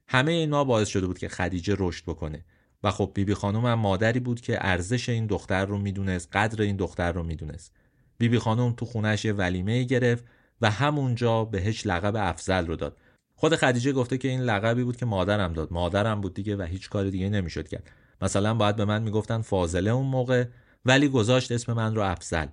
[0.09, 2.45] همه اینا باعث شده بود که خدیجه رشد بکنه.
[2.83, 6.63] و خب بیبی بی خانم هم مادری بود که ارزش این دختر رو می‌دونست قدر
[6.63, 7.73] این دختر رو می‌دونست.
[8.19, 10.25] بیبی خانم تو خونش یه ولیمه گرفت
[10.61, 12.97] و همونجا بهش لقب افزل رو داد.
[13.35, 15.73] خود خدیجه گفته که این لقبی بود که مادرم داد.
[15.73, 17.91] مادرم بود دیگه و هیچ کار دیگه نمی‌شد کرد.
[18.23, 20.45] مثلا باید به من می‌گفتن فاضله اون موقع
[20.85, 22.47] ولی گذاشت اسم من رو افزل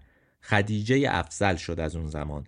[0.43, 2.47] خدیجه افزل شد از اون زمان.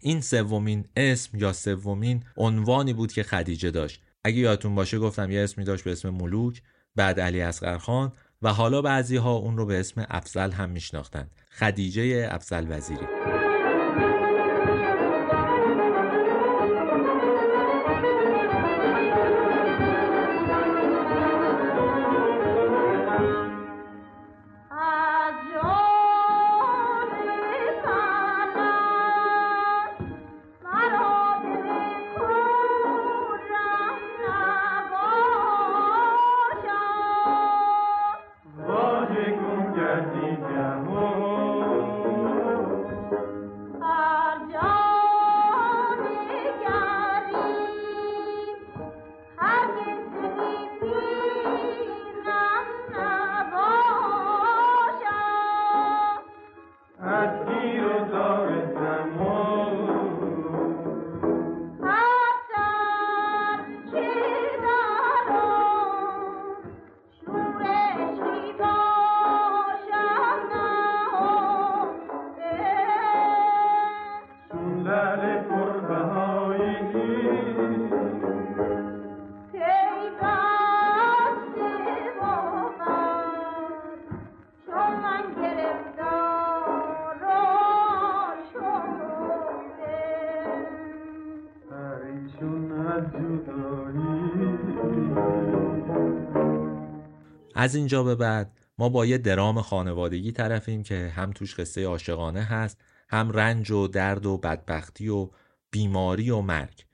[0.00, 4.02] این سومین اسم یا سومین عنوانی بود که خدیجه داشت.
[4.24, 6.62] اگه یادتون باشه گفتم یه اسمی داشت به اسم ملوک
[6.96, 8.12] بعد علی اصغر خان
[8.42, 13.06] و حالا بعضی ها اون رو به اسم افزل هم میشناختند خدیجه افزل وزیری.
[97.72, 102.42] از اینجا به بعد ما با یه درام خانوادگی طرفیم که هم توش قصه عاشقانه
[102.42, 105.30] هست هم رنج و درد و بدبختی و
[105.70, 106.84] بیماری و مرگ.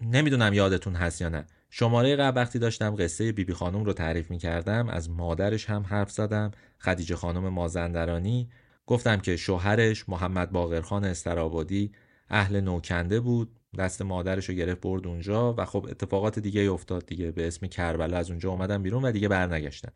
[0.00, 1.46] نمی‌دونم یادتون هست یا نه.
[1.70, 5.82] شماره قبل وقتی داشتم قصه بیبی بی خانم رو تعریف می کردم از مادرش هم
[5.82, 8.50] حرف زدم خدیجه خانم مازندرانی.
[8.86, 11.92] گفتم که شوهرش محمد باقرخان استرابادی
[12.30, 13.59] اهل نوکنده بود.
[13.78, 17.30] دست مادرش رو گرفت برد اونجا و خب اتفاقات دیگه افتاد دیگه.
[17.30, 19.92] به اسم کربلا از اونجا اومدن بیرون و دیگه برنگشتن.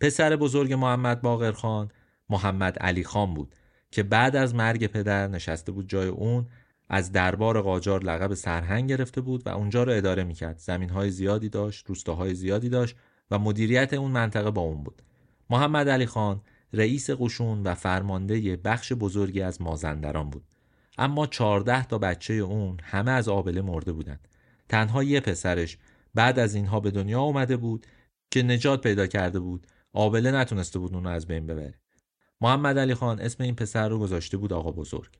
[0.00, 1.90] پسر بزرگ محمد باقر خان
[2.30, 3.54] محمد علی خان بود
[3.90, 6.46] که بعد از مرگ پدر نشسته بود جای اون
[6.88, 10.58] از دربار قاجار لقب سرهنگ گرفته بود و اونجا رو اداره می‌کرد.
[10.58, 12.96] زمین های زیادی داشت روستاهای زیادی داشت
[13.30, 15.02] و مدیریت اون منطقه با اون بود.
[15.50, 16.40] محمد علی خان
[16.72, 20.44] رئیس قشون و فرمانده بخش بزرگی از مازندران بود.
[21.00, 24.28] اما چهارده تا بچه اون همه از آبله مرده بودند
[24.68, 25.78] تنها یه پسرش
[26.14, 27.86] بعد از اینها به دنیا اومده بود
[28.30, 29.66] که نجات پیدا کرده بود.
[29.92, 31.74] آبله نتونسته بود اونو از بین ببره.
[32.40, 35.10] محمد علی خان اسم این پسر رو گذاشته بود آقا بزرگ.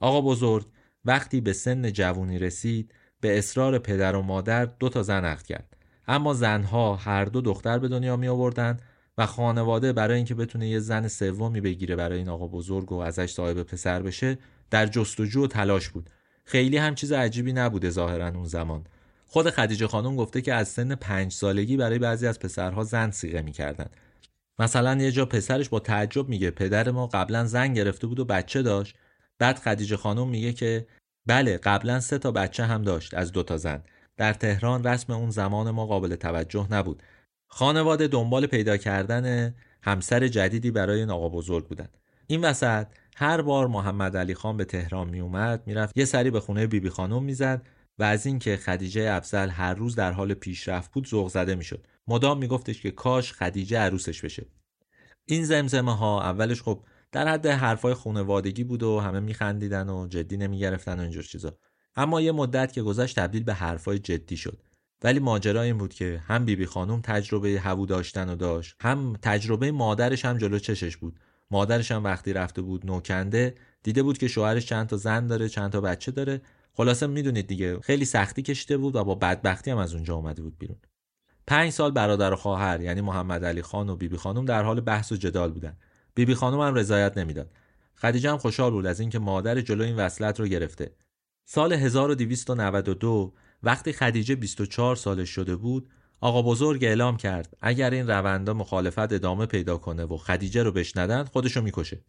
[0.00, 0.66] آقا بزرگ
[1.04, 5.76] وقتی به سن جوونی رسید به اصرار پدر و مادر دو تا زن عقد کرد.
[6.08, 8.76] اما زنها هر دو دختر به دنیا می آوردن
[9.18, 13.32] و خانواده برای اینکه بتونه یه زن سومی بگیره برای این آقا بزرگ و ازش
[13.32, 14.38] صاحب پسر بشه
[14.70, 16.10] در جستجو و تلاش بود.
[16.44, 18.84] خیلی هم چیز عجیبی نبوده ظاهرا اون زمان.
[19.26, 23.42] خود خدیجه خانم گفته که از سن پنج سالگی برای بعضی از پسرها زن سیغه
[23.42, 23.86] می‌کردن.
[24.58, 28.62] مثلا یه جا پسرش با تعجب میگه پدر ما قبلا زن گرفته بود و بچه
[28.62, 28.96] داشت.
[29.38, 30.86] بعد خدیجه خانم میگه که
[31.26, 33.82] بله قبلا سه تا بچه هم داشت از دو تا زن.
[34.16, 37.02] در تهران رسم اون زمان ما قابل توجه نبود.
[37.48, 41.88] خانواده دنبال پیدا کردن همسر جدیدی برای این آقا بزرگ بودن.
[42.26, 42.86] این وسط
[43.20, 46.88] هر بار محمد علی خان به تهران می اومد می‌رفت یه سری به خونه بیبی
[46.88, 47.66] خانم می‌زد
[47.98, 51.86] و از اینکه خدیجه افزل هر روز در حال پیشرفت بود ذوق زده می‌شد.
[52.08, 54.46] مدام میگفتش که کاش خدیجه عروسش بشه.
[55.26, 60.36] این زمزمه ها اولش خب در حد حرفای خانوادگی بود و همه میخندیدن و جدی
[60.36, 61.58] نمی‌گرفتن و اینجور چیزا.
[61.96, 64.62] اما یه مدت که گذشت تبدیل به حرفای جدی شد.
[65.04, 69.72] ولی ماجرا این بود که هم بیبی خانم تجربه هوو داشتن و داشت هم تجربه
[69.72, 71.20] مادرش هم جلو چشش بود.
[71.50, 75.72] مادرش هم وقتی رفته بود نوکنده دیده بود که شوهرش چند تا زن داره چند
[75.72, 76.40] تا بچه داره.
[76.72, 80.58] خلاصه می‌دونید دیگه خیلی سختی کشیده بود و با بدبختی هم از اونجا اومده بود
[80.58, 80.78] بیرون.
[81.46, 85.12] پنج سال برادر و خواهر یعنی محمد علی خان و بیبی خانم در حال بحث
[85.12, 85.76] و جدال بودن.
[86.14, 87.50] بیبی خانم هم رضایت نمی‌داد.
[87.96, 90.94] خدیجه هم خوشحال بود از اینکه مادر جلو این وصلت رو گرفته.
[91.44, 93.32] سال 1292
[93.62, 95.88] وقتی خدیجه 24 سالش شده بود
[96.20, 101.24] آقا بزرگ اعلام کرد اگر این روندا مخالفت ادامه پیدا کنه و خدیجه رو بشندن
[101.24, 102.04] خودشو می‌کشه.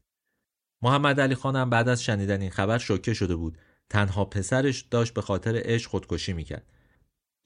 [0.81, 3.57] محمد علی خانم بعد از شنیدن این خبر شوکه شده بود.
[3.89, 6.71] تنها پسرش داشت به خاطر عشق خودکشی می‌کرد.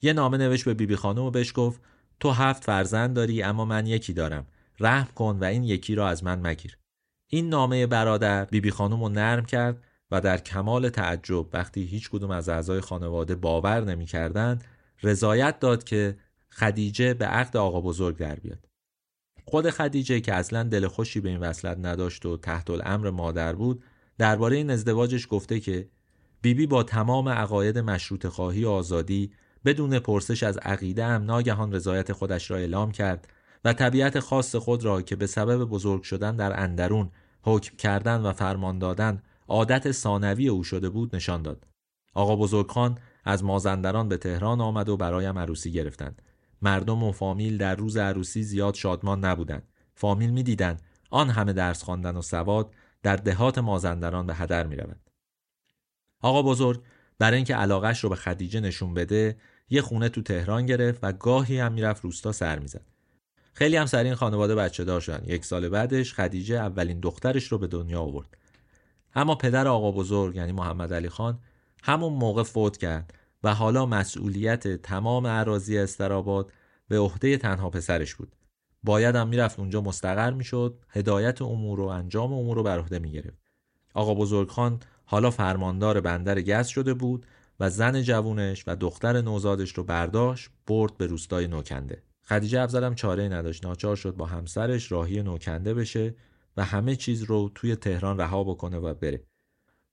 [0.02, 1.80] یه نامه نوشت به بیبی خانم و بهش گفت
[2.20, 4.46] تو هفت فرزند داری اما من یکی دارم.
[4.80, 6.78] رحم کن و این یکی را از من مگیر.
[7.30, 12.30] این نامه برادر بیبی خانم رو نرم کرد و در کمال تعجب وقتی هیچ کدوم
[12.30, 14.64] از اعضای خانواده باور نمی‌کردند
[15.02, 16.16] رضایت داد که
[16.58, 18.68] خدیجه به عقد آقا بزرگ در بیاد
[19.44, 23.84] خود خدیجه که اصلا دل خوشی به این وصلت نداشت و تحت الامر مادر بود
[24.18, 25.88] درباره این ازدواجش گفته که
[26.42, 29.32] بیبی با تمام عقاید مشروط خواهی و آزادی
[29.64, 33.28] بدون پرسش از عقیده هم ناگهان رضایت خودش را اعلام کرد
[33.64, 37.10] و طبیعت خاص خود را که به سبب بزرگ شدن در اندرون
[37.42, 41.66] حکم کردن و فرمان دادن عادت ثانوی او شده بود نشان داد.
[42.14, 46.22] آقا بزرگخان از مازندران به تهران آمد و برایم عروسی گرفتند.
[46.62, 49.68] مردم و فامیل در روز عروسی زیاد شادمان نبودند.
[49.94, 55.00] فامیل می‌دیدند آن همه درس خواندن و سواد در دهات مازندران به هدر می رود.
[56.22, 56.82] آقا بزرگ
[57.18, 59.36] برای اینکه علاقش رو به خدیجه نشون بده
[59.70, 62.84] یه خونه تو تهران گرفت و گاهی هم می‌رفت روستا سر می‌زد.
[63.52, 65.24] خیلی هم سر این خانواده بچه دار شدن.
[65.26, 68.36] یک سال بعدش خدیجه اولین دخترش رو به دنیا آورد.
[69.14, 71.38] اما پدر آقا بزرگ یعنی محمد علی خان
[71.82, 73.14] همون موقع فوت کرد
[73.46, 76.52] و حالا مسئولیت تمام عراضی استراباد
[76.88, 78.36] به عهده تنها پسرش بود.
[78.82, 83.42] باید هم می‌رفت اونجا مستقر می‌شد، هدایت امور و انجام امور رو بر عهده می‌گرفت.
[83.94, 87.26] آقا بزرگ خان حالا فرماندار بندر گز شده بود
[87.60, 92.02] و زن جوونش و دختر نوزادش رو برداشت برد به روستای نوکنده.
[92.22, 96.14] خدیجه افزلم چاره نداشت ناچار شد با همسرش راهی نوکنده بشه
[96.56, 99.22] و همه چیز رو توی تهران رها بکنه و بره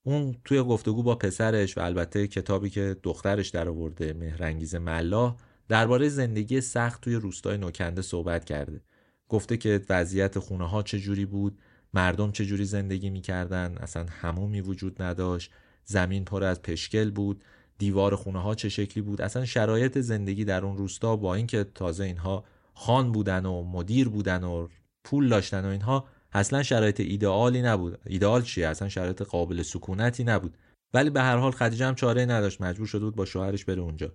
[0.03, 5.35] اون توی گفتگو با پسرش و البته کتابی که دخترش در آورده مهرنگیز ملا
[5.67, 8.81] درباره زندگی سخت توی روستای نوکنده صحبت کرده.
[9.29, 11.59] گفته که وضعیت خونه ها چجوری بود
[11.93, 15.51] مردم چجوری زندگی می‌کردن اصلا همومی وجود نداشت
[15.85, 17.43] زمین پر از پشکل بود
[17.77, 22.03] دیوار خونه ها چه شکلی بود اصلا شرایط زندگی در اون روستا با اینکه تازه
[22.03, 24.67] اینها خان بودن و مدیر بودن و
[25.03, 27.99] پول داشتن و اینها اصلا شرایط ایدئالی نبود.
[28.05, 30.57] ایدئال چیه اصلا شرایط قابل سکونتی نبود.
[30.93, 32.61] ولی به هر حال خدیجه هم چاره نداشت.
[32.61, 34.11] مجبور شده بود با شوهرش بره اونجا.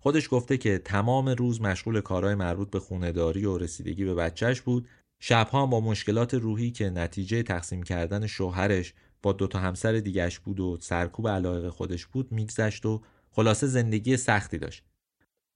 [0.00, 4.88] خودش گفته که تمام روز مشغول کارهای مربوط به خونهداری و رسیدگی به بچهش بود.
[5.20, 10.78] شبها با مشکلات روحی که نتیجه تقسیم کردن شوهرش با دوتا همسر دیگش بود و
[10.80, 14.84] سرکوب علایق خودش بود میگذشت و خلاصه زندگی سختی داشت.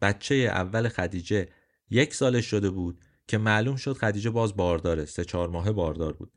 [0.00, 1.48] بچه اول خدیجه
[1.90, 2.98] یک سالش شده بود.
[3.28, 6.32] که معلوم شد خدیجه باز بارداره سه چهار ماه باردار بود.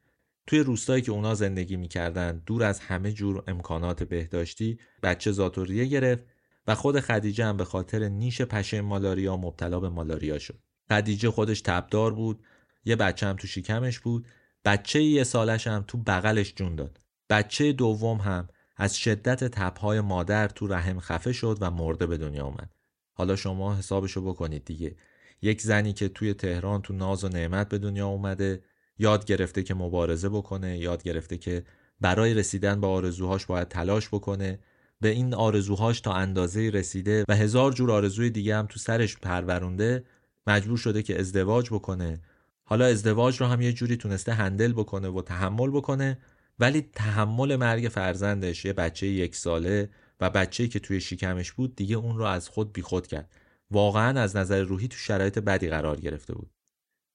[0.48, 6.24] توی روستایی که اونا زندگی می‌کردن دور از همه جور امکانات بهداشتی بچه زاتوریه گرفت
[6.68, 10.60] و خود خدیجه هم به خاطر نیش پشه مالاریا مبتلا به مالاریا شد.
[10.90, 12.44] خدیجه خودش تبدار بود
[12.86, 14.28] یه بچه هم تو شکمش بود
[14.66, 17.00] بچه یه سالش هم تو بغلش جون داد.
[17.30, 18.48] بچه دوم هم
[18.78, 22.74] از شدت تبهای مادر تو رحم خفه شد و مرده به دنیا اومد.
[23.14, 24.96] حالا شما حسابشو بکنید دیگه.
[25.42, 28.64] یک زنی که توی تهران تو ناز و نعمت به دنیا اومده
[29.00, 31.64] یاد گرفته که مبارزه بکنه یاد گرفته که
[32.02, 34.60] برای رسیدن به آرزوهاش باید تلاش بکنه.
[35.02, 40.04] به این آرزوهاش تا اندازه رسیده و هزار جور آرزوی دیگه هم تو سرش پرورونده
[40.48, 42.22] مجبور شده که ازدواج بکنه.
[42.64, 46.18] حالا ازدواج رو هم یه جوری تونسته هندل بکنه و تحمل بکنه
[46.60, 51.96] ولی تحمل مرگ فرزندش یه بچه یک ساله و بچه‌ای که توی شکمش بود دیگه
[51.96, 53.30] اون رو از خود بیخود کرد.
[53.72, 56.52] واقعا از نظر روحی تو شرایط بدی قرار گرفته بود.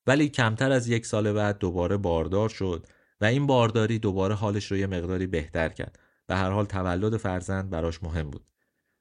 [0.06, 2.86] ولی کمتر از یک سال بعد دوباره باردار شد
[3.20, 5.98] و این بارداری دوباره حالش رو یه مقداری بهتر کرد.
[6.26, 8.46] به هر حال تولد فرزند براش مهم بود.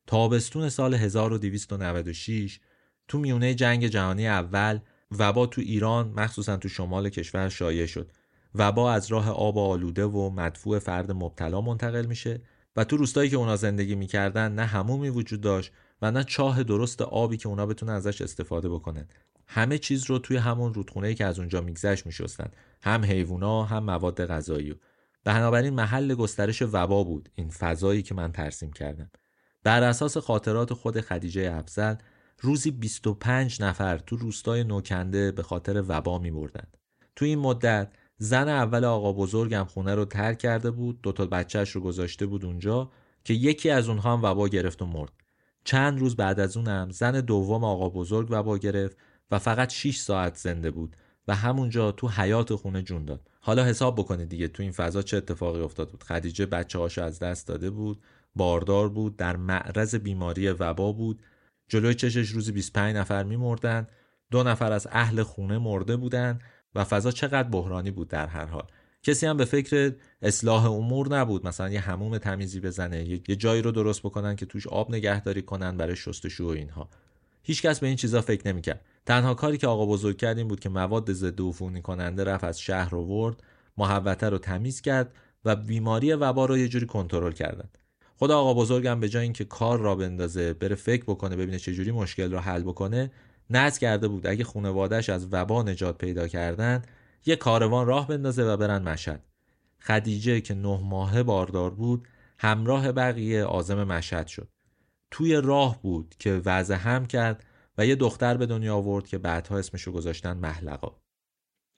[0.08, 2.60] تابستون سال 1296
[3.08, 4.80] تو میونه جنگ جهانی اول
[5.20, 8.12] وبا تو ایران مخصوصا تو شمال کشور شایع شد.
[8.56, 12.42] وبا از راه آب آلوده و مدفوع فرد مبتلا منتقل میشه
[12.76, 17.01] و تو روستایی که اونا زندگی می‌کردن نه همومی وجود داشت و نه چاه درست
[17.01, 19.08] آبی که اونا بتونن ازش استفاده بکنن.
[19.47, 22.51] همه چیز رو توی همون رودخونه که از اونجا میگذشت میشستن.
[22.82, 24.75] هم حیوونا هم مواد غذایی.
[25.23, 29.12] بنابراین محل گسترش وبا بود این فضایی که من ترسیم کردم.
[29.63, 31.95] بر اساس خاطرات خود خدیجه افزل
[32.39, 36.67] روزی 25 نفر تو روستای نوکنده به خاطر وبا می بردن.
[37.15, 41.69] تو این مدت زن اول آقا بزرگم خونه رو ترک کرده بود دو تا بچهش
[41.69, 42.91] رو گذاشته بود اونجا
[43.23, 45.22] که یکی از اونها هم وبا گرفت و مرد.
[45.63, 48.97] چند روز بعد از اونم زن دوم آقا بزرگ وبا گرفت
[49.32, 50.95] و فقط 6 ساعت زنده بود
[51.28, 53.30] و همونجا تو حیات خونه جون داد.
[53.41, 56.04] حالا حساب بکنید دیگه تو این فضا چه اتفاقی افتاد بود.
[56.04, 58.02] خدیجه بچه هاشو از دست داده بود
[58.36, 61.23] باردار بود در معرض بیماری وبا بود.
[61.67, 63.88] جلوی چشش روزی 25 نفر میمردن.
[64.32, 66.39] دو نفر از اهل خونه مرده بودن
[66.76, 68.67] و فضا چقدر بحرانی بود در هر حال.
[69.04, 71.48] کسی هم به فکر اصلاح امور نبود.
[71.48, 75.78] مثلا یه هموم تمیزی بزنه یه جایی رو درست بکنن که توش آب نگهداری کنن
[75.78, 76.89] برای شستشو و اینها.
[77.44, 78.82] هیچکس به این چیزا فکر نمی‌کرد.
[79.06, 82.60] تنها کاری که آقا بزرگ کرد این بود که مواد ضد عفونی کننده رفت از
[82.60, 83.44] شهر ورد
[83.78, 85.13] محوطه رو تمیز کرد
[85.46, 87.70] و بیماری وبا رو یه جوری کنترل کردن.
[88.16, 91.92] خدا آقا بزرگم به جای اینکه کار را بندازه بره فکر بکنه ببینه چه جوری
[91.92, 93.12] مشکل رو حل بکنه
[93.50, 94.28] نذر کرده بود.
[94.28, 96.82] اگه خانوادهش از وبا نجات پیدا کردن
[97.25, 99.23] یه کاروان راه بندازه و برن مشهد.
[99.79, 102.07] خدیجه که نه ماهه باردار بود
[102.38, 104.49] همراه بقیه آزم مشهد شد.
[105.12, 107.45] توی راه بود که وضع هم کرد
[107.77, 110.91] و یه دختر به دنیا آورد که بعدها اسمشو گذاشتن محلقا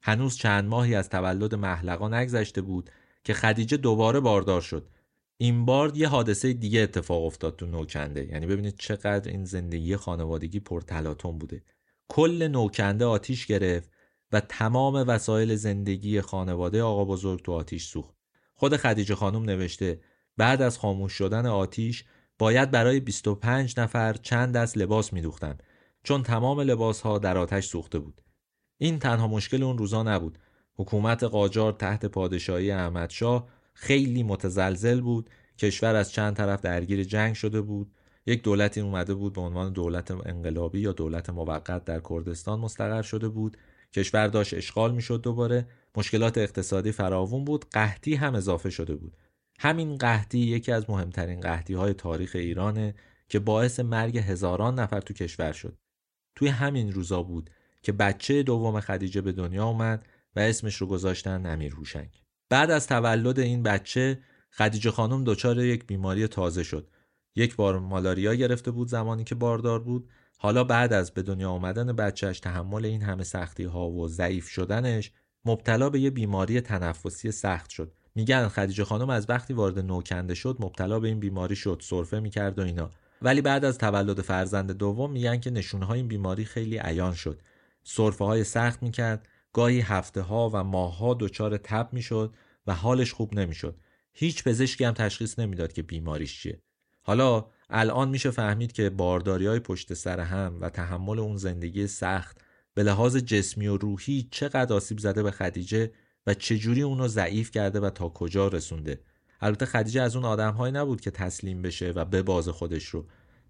[0.02, 2.90] هنوز چند ماهی از تولد محلقا نگذشته بود
[3.24, 4.90] که خدیجه دوباره باردار شد.
[5.38, 8.26] این بار یه حادثه دیگه اتفاق افتاد تو نوکنده.
[8.26, 11.64] یعنی ببینید چقدر این زندگی خانوادگی پرتلاطم بوده.
[12.08, 13.95] کل نوکنده آتیش گرفت.
[14.36, 18.16] و تمام وسایل زندگی خانواده آقا بزرگ تو آتیش سوخت.
[18.54, 20.02] خود خدیجه خانم نوشته
[20.38, 22.04] بعد از خاموش شدن آتیش
[22.40, 25.64] باید برای 25 نفر چند دست لباس میدوختند
[26.04, 28.22] چون تمام لباس ها در آتش سوخته بود.
[28.78, 30.38] این تنها مشکل اون روزا نبود.
[30.76, 37.62] حکومت قاجار تحت پادشاهی احمدشاه خیلی متزلزل بود کشور از چند طرف درگیر جنگ شده
[37.62, 37.92] بود.
[38.26, 43.30] یک دولتی اومده بود به عنوان دولت انقلابی یا دولت موقت در کردستان مستقر شده
[43.30, 43.58] بود.
[43.96, 45.68] کشور داشت اشغال می‌شد دوباره.
[45.98, 47.66] مشکلات اقتصادی فراوون بود.
[47.72, 49.18] قحطی هم اضافه شده بود.
[49.60, 52.96] همین قحطی یکی از مهمترین قحطی های تاریخ ایرانه
[53.30, 55.78] که باعث مرگ هزاران نفر تو کشور شد.
[56.36, 57.50] توی همین روزا بود
[57.82, 62.22] که بچه دوم خدیجه به دنیا اومد و اسمش رو گذاشتن امیر هوشنگ.
[62.50, 64.20] بعد از تولد این بچه
[64.52, 66.88] خدیجه خانم دچار یک بیماری تازه شد.
[67.36, 70.10] یک بار مالاریا گرفته بود زمانی که باردار بود.
[70.46, 75.12] حالا بعد از به دنیا آمدن بچهش تحمل این همه سختی ها و ضعیف شدنش
[75.46, 77.94] مبتلا به یه بیماری تنفسی سخت شد.
[78.16, 82.60] میگن خدیجه خانم از وقتی وارد نوکنده شد مبتلا به این بیماری شد سرفه می‌کرد
[82.60, 82.90] و اینا.
[83.22, 87.42] ولی بعد از تولد فرزند دوم میگن که نشونه های این بیماری خیلی عیان شد.
[87.84, 92.34] سرفه های سخت می‌کرد گاهی هفته ها و ماه ها دچار تب می‌شد
[92.68, 93.78] و حالش خوب نمی‌شد.
[94.14, 96.62] هیچ پزشکی هم تشخیص نمی‌داد که بیماریش چیه.
[97.02, 102.42] حالا الان میشه فهمید که بارداری های پشت سر هم و تحمل اون زندگی سخت
[102.74, 105.92] به لحاظ جسمی و روحی چقدر آسیب زده به خدیجه
[106.28, 109.00] و چجوری اونو ضعیف کرده و تا کجا رسونده.
[109.42, 113.06] البته خدیجه از اون آدمهایی نبود که تسلیم بشه و به باز خودش رو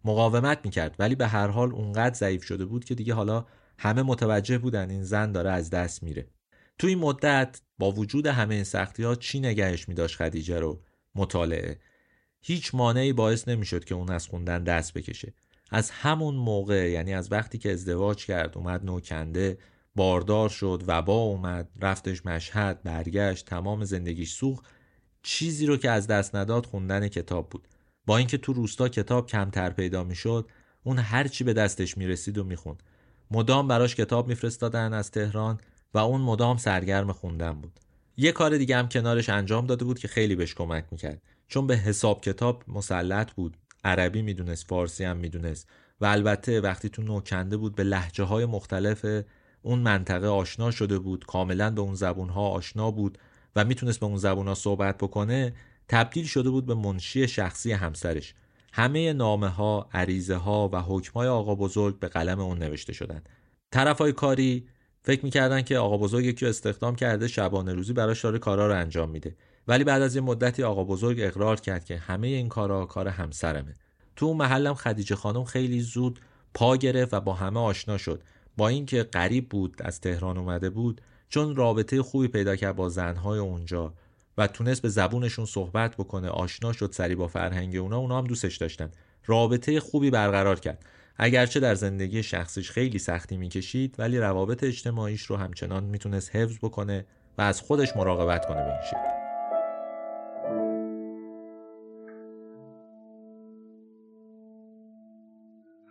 [0.06, 3.46] مقاومت می‌کرد ولی به هر حال اونقدر ضعیف شده بود که دیگه حالا
[3.78, 6.28] همه متوجه بودن این زن داره از دست میره.
[6.80, 10.82] تو این مدت با وجود همه این سختی ها چی نگهش میداشت خدیجه رو؟
[11.16, 11.80] مطالعه.
[12.48, 15.34] هیچ مانعی باعث نمی‌شد که اون از خوندن دست بکشه.
[15.70, 19.58] از همون موقع یعنی از وقتی که ازدواج کرد اومد نوکنده
[19.96, 24.66] باردار شد وبا اومد رفتش مشهد برگشت تمام زندگیش سوخت
[25.24, 27.68] چیزی رو که از دست نداد خوندن کتاب بود.
[28.06, 30.50] با اینکه تو روستا کتاب کمتر پیدا می‌شد
[30.84, 32.84] اون هرچی به دستش می‌رسید و می‌خوند.
[33.32, 35.60] مدام براش کتاب میفرستادن از تهران
[35.94, 37.80] و اون مدام سرگرم خوندن بود.
[38.18, 41.22] یه کار دیگه هم کنارش انجام داده بود که خیلی بهش کمک می‌کرد.
[41.48, 43.58] چون به حساب کتاب مسلط بود.
[43.84, 45.70] عربی می‌دونست فارسی هم می‌دونست.
[46.02, 49.06] و البته وقتی تو نوکنده بود به لحجه های مختلف
[49.62, 51.26] اون منطقه آشنا شده بود.
[51.26, 53.18] کاملا به اون زبون ها آشنا بود
[53.56, 55.54] و می‌تونست به اون زبون ها صحبت بکنه
[55.90, 58.34] تبدیل شده بود به منشی شخصی همسرش.
[58.74, 63.22] همه نامه ها، عریضه ها و حکم های آقا بزرگ به قلم اون نوشته شدن.
[63.72, 64.68] طرف های کاری
[65.04, 69.10] فکر می‌کردن که آقا بزرگ یکی استخدام کرده شبانه روزی براش داره کارا رو انجام
[69.10, 69.36] میده.
[69.68, 73.74] ولی بعد از یه مدتی آقا بزرگ اقرار کرد که همه این کارا کار همسرمه.
[74.16, 76.20] تو محلم خدیجه خانم خیلی زود
[76.54, 78.24] پا گرفت و با همه آشنا شد.
[78.58, 83.40] با اینکه غریب بود از تهران اومده بود چون رابطه خوبی پیدا کرد با زنهای
[83.40, 83.94] اونجا
[84.38, 88.58] و تونست به زبونشون صحبت بکنه آشنا شد سری با فرهنگ اونا اونا هم دوستش
[88.58, 88.92] داشتن.
[89.26, 90.86] رابطه خوبی برقرار کرد.
[91.18, 97.06] اگرچه در زندگی شخصیش خیلی سختی می‌کشید ولی روابط اجتماعیش رو همچنان می‌تونست حفظ بکنه
[97.38, 99.15] و از خودش مراقبت کنه به این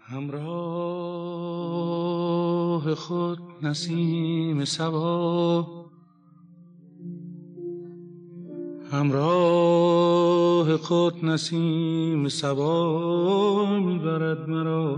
[0.06, 0.44] همراه
[2.94, 5.66] خود نسیم سبا
[8.92, 14.94] همراه خود نسیم سبا می‌برد مرا.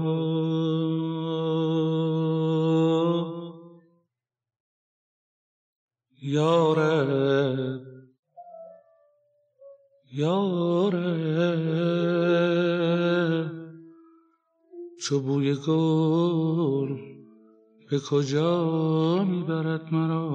[6.23, 7.81] یارب
[10.13, 11.36] یارب.
[15.07, 16.97] چو بوی گل
[17.91, 20.27] به کجا می‌برد مرا؟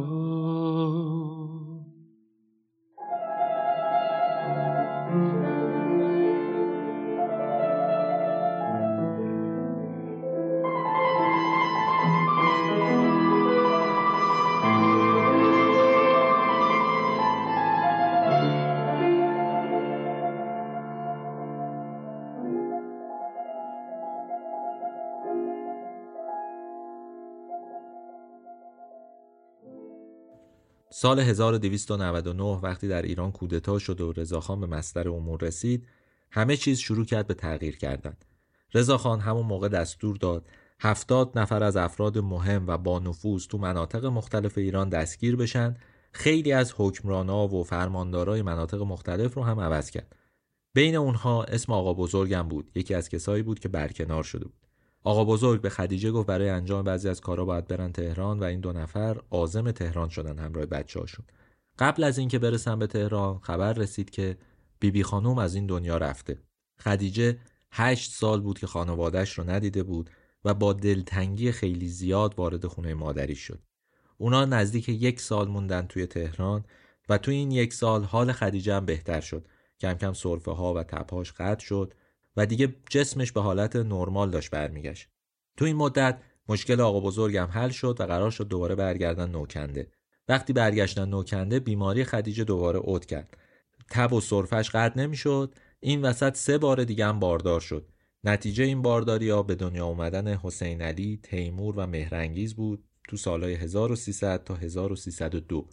[31.02, 35.88] سال 1299 وقتی در ایران کودتا شد و رضاخان به مستر امور رسید
[36.32, 38.18] همه چیز شروع کرد به تغییر کردن.
[38.74, 40.46] رضاخان همون موقع دستور داد
[40.80, 45.78] هفتاد نفر از افراد مهم و با نفوذ تو مناطق مختلف ایران دستگیر بشن.
[46.12, 50.16] خیلی از حکمرانا و فرماندارای مناطق مختلف رو هم عوض کرد.
[50.74, 54.61] بین اونها اسم آقا بزرگم بود یکی از کسایی بود که برکنار شده بود.
[55.04, 58.60] آقا بزرگ به خدیجه گفت برای انجام بعضی از کارا باید برن تهران و این
[58.60, 61.26] دو نفر عازم تهران شدن همراه بچه هاشون.
[61.80, 64.38] قبل از اینکه برسن به تهران خبر رسید که
[64.80, 66.38] بیبی بی خانوم از این دنیا رفته.
[66.80, 67.38] خدیجه
[67.72, 70.10] هشت سال بود که خانوادهش رو ندیده بود
[70.46, 73.60] و با دلتنگی خیلی زیاد وارد خونه مادری شد.
[74.18, 76.66] اونا نزدیک یک سال موندن توی تهران
[77.10, 79.48] و توی این یک سال حال خدیجه هم بهتر شد.
[79.80, 81.94] کم کم صرفه ها و تپهاش قطع شد
[82.38, 85.10] و دیگه جسمش به حالت نرمال داشت برمیگشت.
[85.58, 86.20] تو این مدت
[86.50, 89.92] مشکل آقا بزرگم حل شد و قرار شد دوباره برگردن نوکنده.
[90.28, 93.38] وقتی برگشتن نوکنده بیماری خدیجه دوباره عود کرد.
[93.90, 95.56] تب و سرفش قطع نمی‌شد.
[95.80, 97.88] این وسط سه بار دیگه هم باردار شد.
[98.24, 103.54] نتیجه این بارداری ها به دنیا اومدن حسین علی، تیمور و مهرنگیز بود تو سالهای
[103.54, 105.68] 1300 تا 1302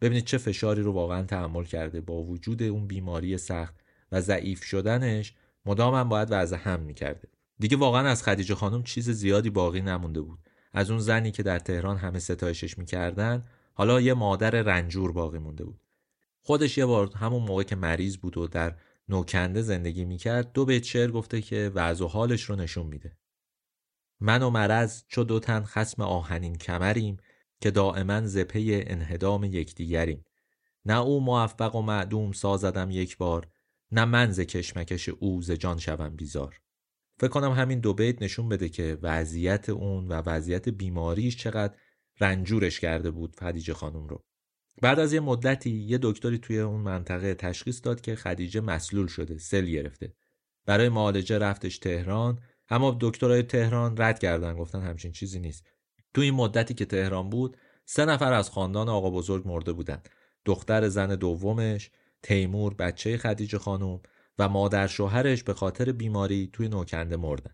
[0.00, 2.00] ببینید چه فشاری رو واقعا تحمل کرده.
[2.00, 3.74] با وجود اون بیماری سخت
[4.12, 5.34] و ضعیف شدنش
[5.66, 7.28] مدام هم باید وضع هم می‌کرده.
[7.58, 10.38] دیگه واقعا از خدیجه خانم چیز زیادی باقی نمونده بود.
[10.72, 13.44] از اون زنی که در تهران همه ستایشش می‌کردن
[13.74, 15.80] حالا یه مادر رنجور باقی مونده بود.
[16.42, 18.74] خودش یه بار همون موقع که مریض بود و در
[19.08, 23.16] نوکنده زندگی می‌کرد دو بیت شعر گفته که وضع و حالش رو نشون میده.
[24.20, 27.16] من و مرض چو دو تن خسم آهنین کمریم
[27.60, 30.24] که دائما زپه انهدام یکدیگریم.
[30.84, 33.46] نه او موفق و معدوم سازدم یک بار
[33.92, 36.60] نه من ز کشمکش او ز جان شوم بیزار.
[37.20, 41.74] فکر کنم همین دو بیت نشون بده که وضعیت اون و وضعیت بیماریش چقدر
[42.20, 44.24] رنجورش کرده بود خدیجه خانم رو.
[44.82, 49.38] بعد از یه مدتی یه دکتری توی اون منطقه تشخیص داد که خدیجه مسلول شده
[49.38, 50.14] سل گرفته.
[50.66, 52.40] برای معالجه رفتش تهران.
[52.68, 55.66] اما دکترای تهران رد کردن گفتن همچین چیزی نیست.
[56.14, 60.02] تو این مدتی که تهران بود سه نفر از خاندان آقا بزرگ مرده بودن.
[60.44, 61.90] دختر زن دومش
[62.26, 64.00] تیمور بچه خدیجه خانم
[64.38, 67.50] و مادر شوهرش به خاطر بیماری توی نوکنده مردن.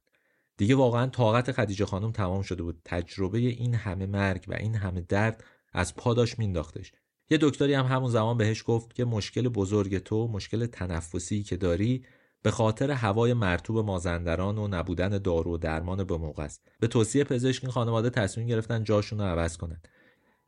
[0.57, 2.81] دیگه واقعا طاقت خدیجه خانم تمام شده بود.
[2.85, 6.93] تجربه این همه مرگ و این همه درد از پا داشت مینداختش
[7.31, 12.05] یه دکتری هم همون زمان بهش گفت که مشکل بزرگ تو مشکل تنفسی که داری
[12.43, 16.68] به خاطر هوای مرتوب مازندران و نبودن دارو و درمان به موقع است.
[16.81, 19.81] به توصیه پزشک خانواده تصمیم گرفتن جاشون رو عوض کنن.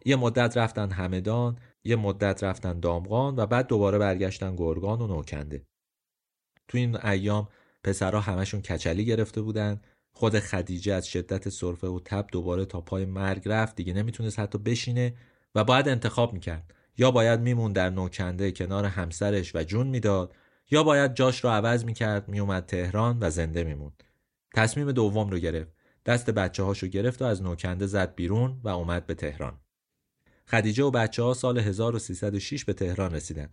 [0.05, 5.67] یه مدت رفتن همدان یه مدت رفتن دامغان و بعد دوباره برگشتن گرگان و نوکنده.
[6.69, 7.49] تو این ایام
[7.85, 9.81] پسرها همشون کچلی گرفته بودن.
[10.13, 13.77] خود خدیجه از شدت سرفه و تب دوباره تا پای مرگ رفت.
[13.77, 15.15] دیگه نمی‌تونست حتی بشینه
[15.55, 16.75] و باید انتخاب می‌کرد.
[16.99, 20.35] یا باید میمون در نوکنده کنار همسرش و جون می‌داد
[20.71, 24.03] یا باید جاش رو عوض می‌کرد میومد تهران و زنده میموند
[24.55, 25.73] تصمیم دوم رو گرفت.
[26.07, 29.61] دست بچه هاشو گرفت و از نوکنده زد بیرون و اومد به تهران.
[30.49, 33.49] خدیجه و بچه ها سال 1306 به تهران رسیدن.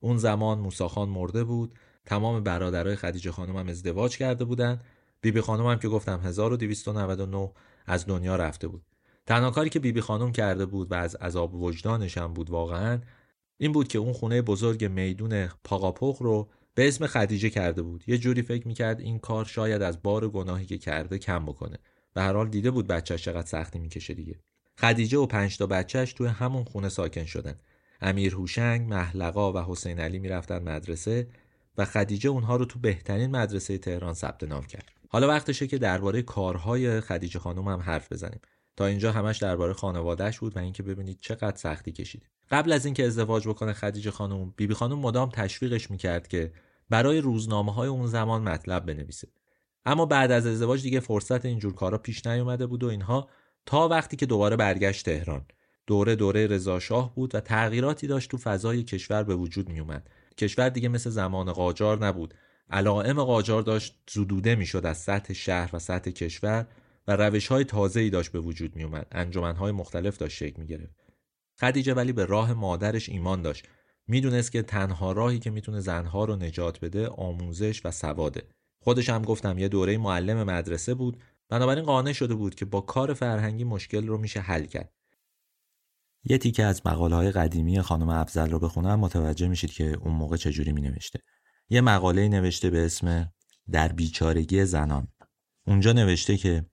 [0.00, 1.78] اون زمان موساخان مرده بود.
[2.06, 4.80] تمام برادرای خدیجه خانم هم ازدواج کرده بودن.
[5.20, 7.52] بیبی خانم هم که گفتم 1299
[7.86, 8.82] از دنیا رفته بود.
[9.26, 13.00] تنها کاری که بیبی خانم کرده بود و از عذاب وجدانش هم بود واقعا
[13.58, 18.04] این بود که اون خونه بزرگ میدون پاقاپخ رو به اسم خدیجه کرده بود.
[18.06, 21.78] یه جوری فکر می‌کرد این کار شاید از بار گناهی که کرده کم بکنه.
[22.14, 24.40] به هر حال دیده بود بچهش چقدر سختی می‌کشه دیگه.
[24.80, 27.54] خدیجه و پنج تا بچهش توی همون خونه ساکن شدن
[28.00, 31.28] امیر هوشنگ، محلقا و حسین علی می‌رفتن مدرسه
[31.78, 34.84] و خدیجه اونها رو تو بهترین مدرسه تهران ثبت نام کرد.
[35.08, 38.40] حالا وقتشه که درباره کارهای خدیجه خانم هم حرف بزنیم.
[38.76, 42.26] تا اینجا همش درباره خانوادهش بود و اینکه ببینید چقدر سختی کشید.
[42.50, 46.52] قبل از اینکه ازدواج بکنه خدیجه خانم، بیبی بی خانم مدام تشویقش می‌کرد که
[46.90, 49.28] برای روزنامه های اون زمان مطلب بنویسه.
[49.86, 53.28] اما بعد از ازدواج دیگه فرصت اینجور کارا پیش نیومده بود و اینها
[53.68, 55.46] تا وقتی که دوباره برگشت تهران.
[55.86, 60.10] دوره دوره رضا بود و تغییراتی داشت تو فضای کشور به وجود می اومد.
[60.38, 62.34] کشور دیگه مثل زمان قاجار نبود.
[62.70, 66.66] علائم قاجار داشت زدوده می‌شد از سطح شهر و سطح کشور
[67.08, 69.06] و روش های تازه ای داشت به وجود می اومد.
[69.12, 70.96] انجمن های مختلف داشت شکل می گرفت.
[71.60, 73.64] خدیجه ولی به راه مادرش ایمان داشت.
[74.06, 78.42] می‌دونست که تنها راهی که می‌تونه زنها رو نجات بده آموزش و سواده.
[78.84, 81.16] خودش هم گفتم یه دوره معلم مدرسه بود
[81.48, 84.92] بنابراین قانع شده بود که با کار فرهنگی مشکل رو میشه حل کرد.
[86.24, 90.36] یه تیکه از مقاله های قدیمی خانم افزل رو بخونم متوجه میشید که اون موقع
[90.36, 91.20] چجوری می نوشته.
[91.68, 93.32] یه مقاله نوشته به اسم
[93.70, 95.08] در بیچارگی زنان.
[95.66, 96.66] اونجا نوشته که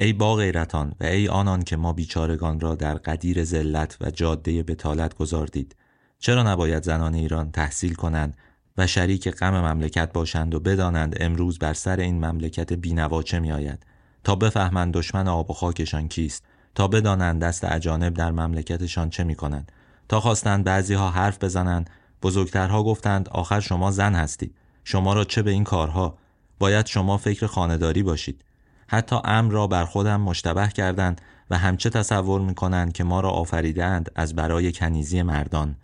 [0.00, 4.62] ای با غیرتان و ای آنان که ما بیچارگان را در قدیر ذلت و جاده
[4.62, 5.76] بتالت گذاردید
[6.18, 8.36] چرا نباید زنان ایران تحصیل کنند
[8.76, 13.86] و شریک غم مملکت باشند و بدانند امروز بر سر این مملکت بینوا چه میآید
[14.24, 16.44] تا بفهمند دشمن آب و خاکشان کیست
[16.74, 19.72] تا بدانند دست اجانب در مملکتشان چه می‌کنند
[20.08, 21.90] تا خواستند بعضی ها حرف بزنند
[22.22, 24.54] بزرگترها گفتند آخر شما زن هستید
[24.84, 26.18] شما را چه به این کارها؟
[26.58, 28.44] باید شما فکر خانداری باشید.
[28.86, 34.10] حتی امر را بر خودم مشتبه کردند و همچه تصور می‌کنند که ما را آفریدند
[34.16, 35.76] از برای کنیزی مردان.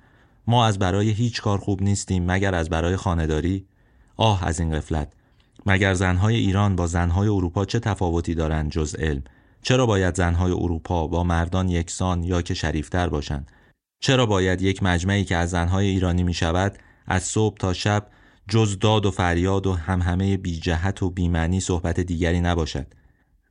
[0.47, 3.66] ما از برای هیچ کار خوب نیستیم مگر از برای خانداری؟
[4.16, 5.12] آه از این قفلت
[5.67, 9.23] مگر زنهای ایران با زنهای اروپا چه تفاوتی دارند جز علم؟
[9.62, 13.51] چرا باید زنهای اروپا با مردان یکسان یا که شریفتر باشند؟
[14.01, 18.07] چرا باید یک مجمعی که از زنهای ایرانی می شود از صبح تا شب
[18.49, 22.87] جز داد و فریاد و همهمه بی جهت و بیمعنی صحبت دیگری نباشد؟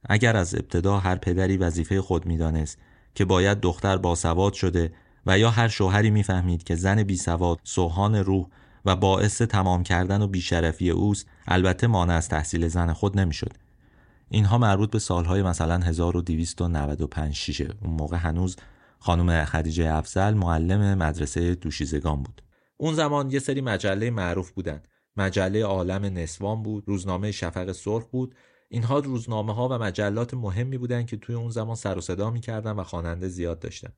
[0.09, 2.77] اگر از ابتدا هر پدری وظیفه خود می‌دانست
[3.15, 4.93] که باید دختر باسواد شده
[5.25, 8.47] و یا هر شوهری می‌فهمید که زن بی سواد سوهان روح
[8.85, 13.53] و باعث تمام کردن و بیشرفی اوست البته مانع از تحصیل زن خود نمی‌شد.
[14.29, 18.55] اینها مربوط به سالهای مثلا 1295 شیشه اون موقع هنوز
[18.99, 22.41] خانم خدیجه افزل معلم مدرسه دوشیزگان بود.
[22.77, 24.83] اون زمان یه سری مجله معروف بودن.
[25.17, 28.35] مجله عالم نسوان بود روزنامه شفق سرخ بود.
[28.69, 32.71] اینها روزنامه ها و مجلات مهمی بودن که توی اون زمان سر و صدا می‌کردن
[32.71, 33.93] و خواننده زیاد داشتن.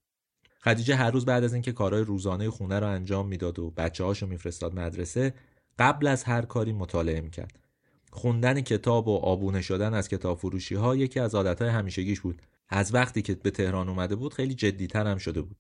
[0.68, 4.28] خدیجه هر روز بعد از اینکه کارهای روزانه خونه رو انجام می‌داد و بچه هاشو
[4.28, 5.34] میفرستاد مدرسه
[5.80, 7.60] قبل از هر کاری مطالعه می‌کرد.
[8.12, 12.42] خوندن کتاب و آبونه شدن از کتاب فروشی ها یکی از عادتهای همیشگیش بود.
[12.70, 15.58] از وقتی که به تهران اومده بود خیلی جدیتر هم شده بود.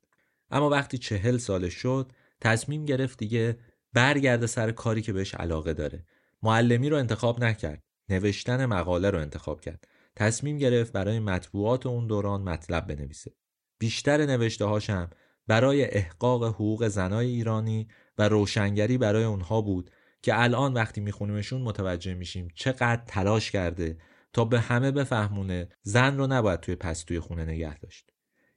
[0.51, 3.57] اما وقتی چهل سالش شد تصمیم گرفت دیگه
[3.93, 6.05] برگرده سر کاری که بهش علاقه داره.
[6.43, 7.83] معلمی رو انتخاب نکرد.
[8.09, 9.87] نوشتن مقاله رو انتخاب کرد.
[10.15, 13.31] تصمیم گرفت برای مطبوعات اون دوران مطلب بنویسه.
[13.79, 15.09] بیشتر نوشته هاشم
[15.47, 22.13] برای احقاق حقوق زنای ایرانی و روشنگری برای اونها بود که الان وقتی میخونیمشون متوجه
[22.13, 23.97] میشیم چقدر تلاش کرده
[24.33, 28.11] تا به همه بفهمونه زن رو نباید توی پستوی خونه نگه داشت.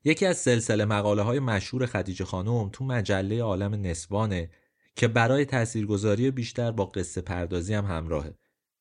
[0.04, 4.50] یکی از سلسله مقاله های مشهور خدیجه خانم تو مجله عالم نسوانه
[4.96, 8.34] که برای تاثیرگذاری بیشتر با قصه پردازی هم همراهه.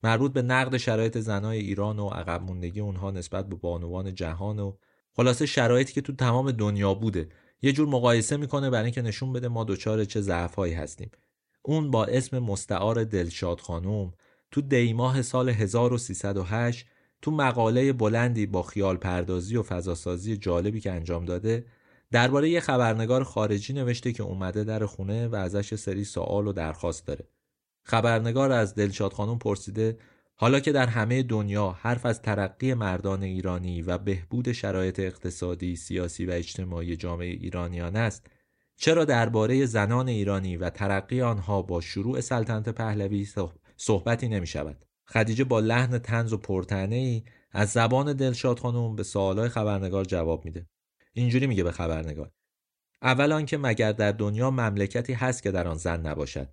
[0.04, 4.78] مربوط به نقد شرایط زنای ایران و عقب موندگی اونها نسبت به بانوان جهان و
[5.20, 7.30] خلاصه شرایطی که تو تمام دنیا بوده
[7.62, 11.12] یه جور مقایسه می‌کنه برای اینکه نشون بده ما دچار چه ضعفهایی هستیم.
[11.62, 14.14] اون با اسم مستعار دلشاد خانوم
[14.52, 16.86] تو دیماه سال 1308
[17.22, 21.66] تو مقاله بلندی با خیال پردازی و فضاسازی جالبی که انجام داده
[22.12, 27.08] درباره یه خبرنگار خارجی نوشته که اومده در خونه و ازش سری سوال و درخواست
[27.08, 27.28] داره.
[27.84, 29.98] خبرنگار از دلشاد خانم پرسیده
[30.42, 36.26] حالا که در همه دنیا حرف از ترقی مردان ایرانی و بهبود شرایط اقتصادی، سیاسی
[36.26, 38.28] و اجتماعی جامعه ایرانیان است
[38.78, 43.28] چرا درباره زنان ایرانی و ترقی آنها با شروع سلطنت پهلوی
[43.78, 49.04] صحبتی نمی شود خدیجه با لحن تنز و پرتنه ای از زبان دلشاد خانم به
[49.04, 50.68] سوالای خبرنگار جواب میده.
[51.14, 52.32] اینجوری میگه به خبرنگار.
[53.02, 56.50] اول آنکه مگر در دنیا مملکتی هست که در آن زن نباشد.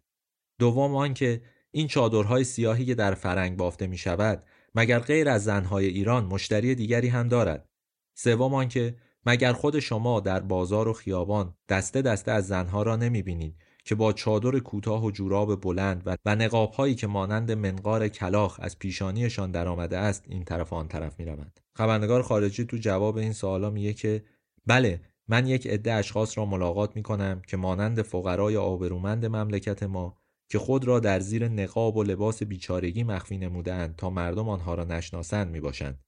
[0.58, 1.42] دوم آنکه
[1.76, 4.42] این چادرهای سیاهی که در فرنگ بافته می شود
[4.74, 7.68] مگر غیر از زنهای ایران مشتری دیگری هم دارد
[8.14, 8.96] سوم آنکه
[9.26, 13.94] مگر خود شما در بازار و خیابان دسته دسته از زنها را نمی بینید که
[13.94, 19.50] با چادر کوتاه و جوراب بلند و, و نقابهایی که مانند منقار کلاخ از پیشانیشان
[19.50, 21.60] درآمده است این طرف آن طرف می روند.
[21.74, 24.24] خبرنگار خارجی تو جواب این سوالا میگه که
[24.66, 30.16] بله من یک عده اشخاص را ملاقات می کنم که مانند فقرای آبرومند مملکت ما
[30.48, 34.84] که خود را در زیر نقاب و لباس بیچارگی مخفی نمودند تا مردم آنها را
[34.84, 36.00] نشناسند می باشند.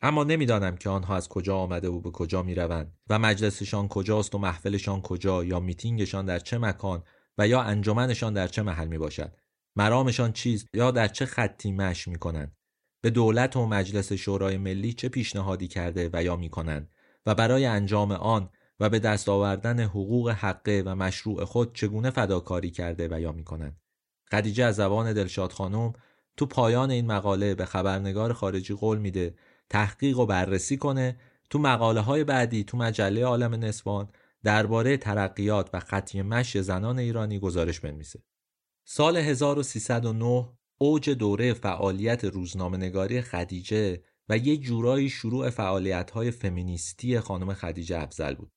[0.00, 4.34] اما نمی‌دانم که آنها از کجا آمده و به کجا می روند و مجلسشان کجاست
[4.34, 7.02] و محفلشان کجا یا میتینگشان در چه مکان
[7.38, 9.36] و یا انجمنشان در چه محل می باشد.
[9.76, 12.56] مرامشان چیست یا در چه خطی مش می کنند.
[13.02, 16.90] به دولت و مجلس شورای ملی چه پیشنهادی کرده و یا می کنند
[17.26, 18.50] و برای انجام آن
[18.82, 23.44] و به دست آوردن حقوق حقه و مشروع خود چگونه فداکاری کرده و یا می
[23.44, 23.76] کنند.
[24.30, 25.92] خدیجه از زبان دلشاد خانم
[26.36, 29.34] تو پایان این مقاله به خبرنگار خارجی قول میده
[29.70, 31.20] تحقیق و بررسی کنه
[31.50, 34.08] تو مقاله های بعدی تو مجله عالم نسوان
[34.44, 38.22] درباره ترقیات و خطی مشی زنان ایرانی گزارش بنویسه.
[38.84, 47.20] سال 1309 اوج دوره فعالیت روزنامه نگاری خدیجه و یک جورایی شروع فعالیت های فمینیستی
[47.20, 48.52] خانم خدیجه افزل بود.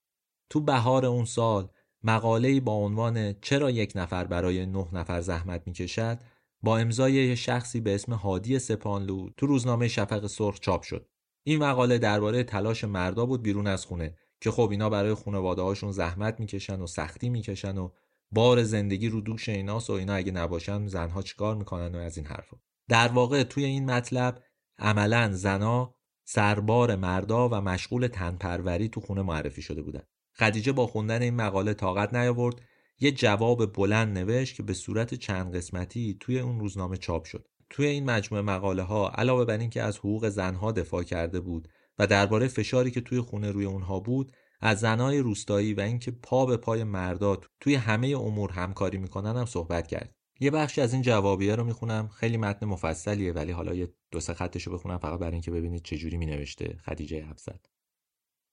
[0.50, 1.70] تو بهار اون سال
[2.04, 6.20] مقاله‌ای با عنوان چرا یک نفر برای نه نفر زحمت می‌کشد
[6.62, 11.10] با امضای شخصی به اسم هادی سپانلو تو روزنامه شفق سرخ چاپ شد.
[11.44, 15.92] این مقاله درباره تلاش مردا بود بیرون از خونه که خب اینا برای خانواده هاشون
[15.92, 17.90] زحمت می‌کشن و سختی می‌کشن و
[18.32, 22.28] بار زندگی رو دوش ایناست و اینا اگه نباشن زنها چیکار می‌کنن و از این
[22.28, 22.58] حرفا.
[22.90, 24.44] در واقع توی این مطلب
[24.78, 25.96] عملا زنا
[26.28, 30.04] سربار مردا و مشغول تنپروری تو خونه معرفی شده بودن.
[30.38, 32.62] خدیجه با خوندن این مقاله طاقت نیاورد
[33.00, 37.48] یه جواب بلند نوشت که به صورت چند قسمتی توی اون روزنامه چاپ شد.
[37.70, 41.68] توی این مجموعه مقاله ها علاوه بر اینکه از حقوق زنها دفاع کرده بود
[42.00, 44.32] و درباره فشاری که توی خونه روی اونها بود
[44.62, 49.46] از زنهای روستایی و اینکه پا به پای مردا توی همه امور همکاری می‌کنن هم
[49.46, 50.16] صحبت کرد.
[50.40, 54.34] یه بخشی از این جوابیه رو می‌خونم خیلی متن مفصلیه ولی حالا یه دو سه
[54.34, 57.58] خطش رو بخونم فقط برای اینکه ببینید چه جوری مینوشته خدیجه افزل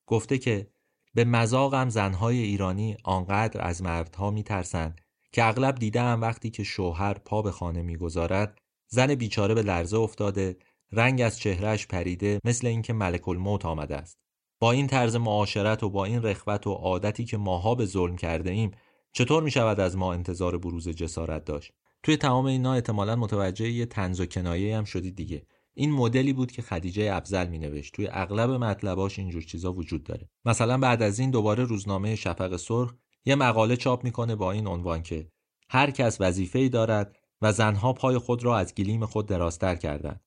[0.06, 0.70] گفته که
[1.14, 5.00] به مزاقم زنهای ایرانی آنقدر از مردها میترسند
[5.32, 8.58] که اغلب دیدم وقتی که شوهر پا به خانه می‌گذارد
[8.88, 10.56] زن بیچاره به لرزه افتاده
[10.92, 14.18] رنگ از چهرهش پریده مثل اینکه ملک الموت آمده است.
[14.60, 18.50] با این طرز معاشرت و با این رخوت و عادتی که ماها به ظلم کرده
[18.50, 18.70] ایم
[19.12, 23.86] چطور می شود از ما انتظار بروز جسارت داشت؟ توی تمام اینا احتمالا متوجه یه
[23.86, 25.46] تنز و کنایه هم شدید دیگه.
[25.74, 30.28] این مدلی بود که خدیجه افزل می نوشت توی اغلب مطلباش اینجور چیزا وجود داره.
[30.44, 32.94] مثلا بعد از این دوباره روزنامه شفق سرخ
[33.24, 35.28] یه مقاله چاپ می‌کنه با این عنوان که
[35.68, 40.20] هر کس وظیفه‌ای دارد و زنها پای خود را از گلیم خود درازتر کردند.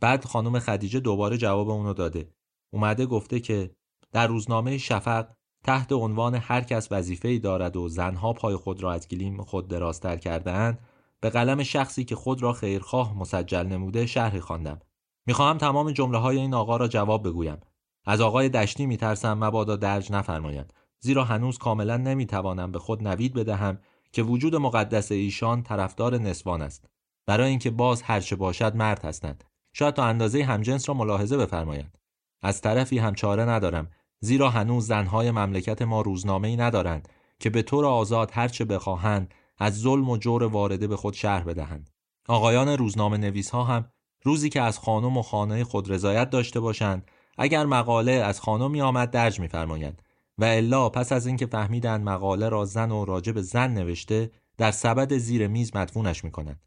[0.00, 2.32] بعد خانم خدیجه دوباره جواب اونو داده.
[2.72, 3.76] اومده گفته که
[4.12, 5.28] در روزنامه شفق
[5.64, 10.16] تحت عنوان هر کس وظیفه‌ای دارد و زنها پای خود را از گلیم خود درازتر
[10.16, 10.78] کردهاند
[11.22, 14.80] به قلم شخصی که خود را خیرخواه مسجل نموده شرحی خواندم.
[15.26, 17.60] می‌خواهم تمام جمله های این آقا را جواب بگویم.
[18.04, 20.72] از آقای دشتی میترسم مبادا درج نفرمایند.
[21.00, 23.78] زیرا هنوز کاملا نمی‌توانم به خود نوید بدهم
[24.12, 26.88] که وجود مقدس ایشان طرفدار نسوان است.
[27.26, 29.44] برای اینکه باز هرچه باشد مرد هستند.
[29.72, 31.98] شاید تا اندازه همجنس را ملاحظه بفرمایند.
[32.42, 33.90] از طرفی هم چاره ندارم.
[34.20, 37.08] زیرا هنوز زنهای مملکت ما روزنامه ای ندارند
[37.40, 41.90] که به طور آزاد هرچه بخواهند از ظلم و جور وارده به خود شهر بدهند.
[42.28, 43.84] آقایان روزنامه نویس ها هم
[44.22, 49.10] روزی که از خانم و خانه خود رضایت داشته باشند اگر مقاله از خانمی آمد
[49.10, 50.02] درج می‌فرمایند.
[50.38, 55.16] و الا پس از اینکه فهمیدند مقاله را زن و راجب زن نوشته در سبد
[55.16, 56.60] زیر میز مدفونش می‌کنند.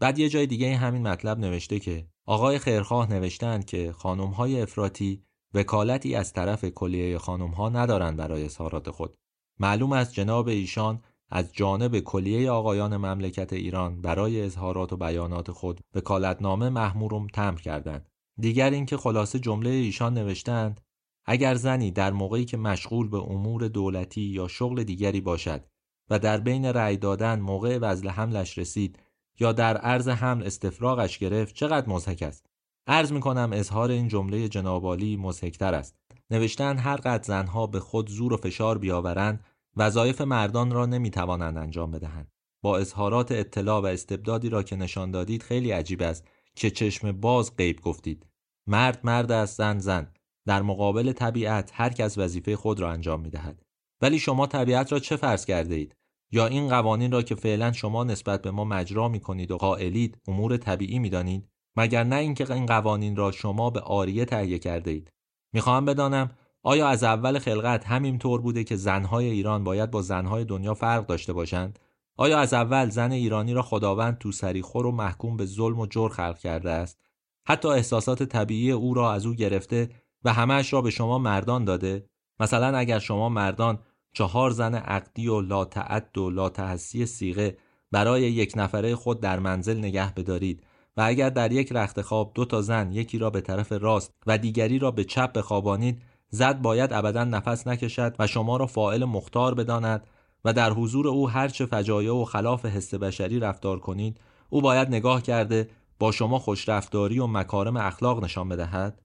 [0.00, 5.22] بعد یه جای دیگه همین مطلب نوشته که آقای خیرخواه نوشتند که خانمهای افراطی
[5.54, 9.16] وکالتی از طرف کلیه خانمها ندارند برای اظهارات خود.
[9.58, 11.02] معلوم است جناب ایشان
[11.34, 18.06] از جانب کلیه آقایان مملکت ایران برای اظهارات و بیانات خود وکالتنامه محمورم تمر کردند.
[18.40, 20.80] دیگر اینکه خلاصه جمله ایشان نوشتند
[21.26, 25.64] اگر زنی در موقعی که مشغول به امور دولتی یا شغل دیگری باشد
[26.10, 28.98] و در بین رأی دادن موقع وزل حملش رسید
[29.40, 32.46] یا در عرض حمل استفراغش گرفت چقدر مزهک است؟
[32.86, 35.96] عرض می کنم اظهار این جمله جنابالی مزهکتر است.
[36.30, 39.44] نوشتن هر قد زنها به خود زور و فشار بیاورند
[39.76, 42.30] وظایف مردان را نمی توانند انجام بدهند.
[42.62, 47.56] با اظهارات اطلاع و استبدادی را که نشان دادید خیلی عجیب است که چشم باز
[47.56, 48.26] غیب گفتید.
[48.66, 50.12] مرد مرد است زن زن.
[50.46, 53.62] در مقابل طبیعت هر کس وظیفه خود را انجام می دهد
[54.00, 55.96] ولی شما طبیعت را چه فرض کرده اید
[56.30, 60.18] یا این قوانین را که فعلا شما نسبت به ما مجرا می کنید و قائلید
[60.28, 64.90] امور طبیعی می دانید مگر نه اینکه این قوانین را شما به آریه تهیه کرده
[64.90, 65.12] اید
[65.52, 66.30] می‌خواهم بدانم
[66.62, 71.06] آیا از اول خلقت همین طور بوده که زنهای ایران باید با زنهای دنیا فرق
[71.06, 71.78] داشته باشند؟
[72.16, 76.10] آیا از اول زن ایرانی را خداوند تو سریخور و محکوم به ظلم و جور
[76.10, 77.00] خلق کرده است؟
[77.46, 79.90] حتی احساسات طبیعی او را از او گرفته
[80.24, 82.06] و همهش را به شما مردان داده؟
[82.40, 83.78] مثلا اگر شما مردان
[84.12, 87.56] چهار زن عقدی و لا تعد و لا تحسی سیغه
[87.92, 92.44] برای یک نفره خود در منزل نگه بدارید و اگر در یک رخت خواب دو
[92.44, 96.02] تا زن یکی را به طرف راست و دیگری را به چپ بخوابانید
[96.34, 100.06] زد باید ابدا نفس نکشد و شما را فائل مختار بداند
[100.44, 104.20] و در حضور او هرچه فجایع و خلاف حس بشری رفتار کنید
[104.50, 109.02] او باید نگاه کرده با شما خوش رفتاری و مکارم اخلاق نشان بدهد.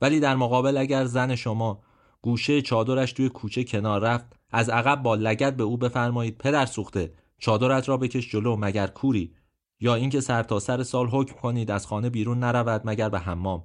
[0.00, 1.80] ولی در مقابل اگر زن شما
[2.22, 7.12] گوشه چادرش توی کوچه کنار رفت از عقب با لگت به او بفرمایید پدر سوخته
[7.38, 9.34] چادرت را بکش جلو مگر کوری؟
[9.80, 13.64] یا اینکه سر تا سر سال حکم کنید از خانه بیرون نرود مگر به حمام؟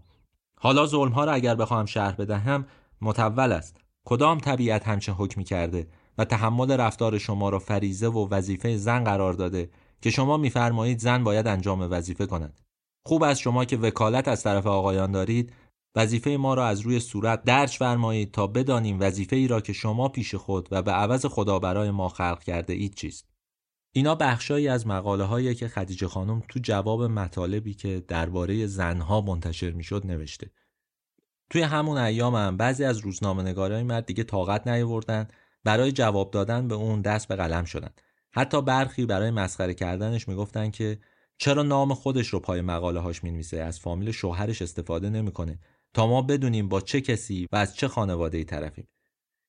[0.59, 2.65] حالا ظلم ها را اگر بخواهم شرح بدهم
[3.03, 3.77] متول است.
[4.05, 5.87] کدام طبیعت همچه حکمی کرده
[6.17, 9.69] و تحمل رفتار شما را فریزه و وظیفه زن قرار داده
[10.01, 12.61] که شما میفرمایید زن باید انجام وظیفه کند؟
[13.05, 15.53] خوب است شما که وکالت از طرف آقایان دارید.
[15.95, 20.09] وظیفه ما را از روی صورت درج فرمایید تا بدانیم وظیفه ای را که شما
[20.09, 23.27] پیش خود و به عوض خدا برای ما خلق کرده اید چیست.
[23.95, 29.71] اینا بخشایی از مقاله هایی که خدیجه خانم تو جواب مطالبی که درباره زنها منتشر
[29.71, 30.51] می‌شد نوشته.
[31.53, 35.27] توی همون ایام هم بعضی از روزنامه نگارای مرد دیگه طاقت نیاوردن
[35.63, 37.89] برای جواب دادن به اون دست به قلم شدن.
[38.31, 40.99] حتی برخی برای مسخره کردنش می‌گفتن که
[41.37, 45.59] چرا نام خودش رو پای مقاله هاش می‌نویسه؟ از فامیل شوهرش استفاده نمی‌کنه.
[45.93, 48.87] تا ما بدونیم با چه کسی و از چه خانواده ای طرفیم.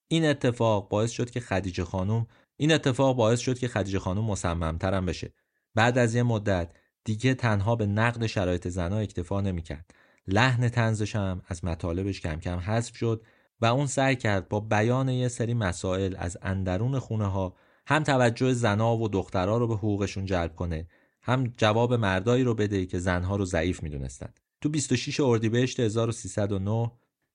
[0.08, 2.26] این اتفاق باعث شد که خدیجه خانم
[2.56, 5.32] این اتفاق باعث شد که خدیجه خانم مصممترم بشه.
[5.74, 6.72] بعد از یه مدت
[7.04, 9.90] دیگه تنها به نقد شرایط زنها اکتفا نمی‌کرد.
[10.26, 13.22] لحن تنزش هم از مطالبش کم کم حذف شد
[13.60, 17.56] و اون سعی کرد با بیان یه سری مسائل از اندرون خونه ها
[17.86, 20.86] هم توجه زنا و دخترها رو به حقوقشون جلب کنه
[21.22, 26.90] هم جواب مردایی رو بده که زنها رو ضعیف می‌دونستند تو 26 اردیبهشت 1309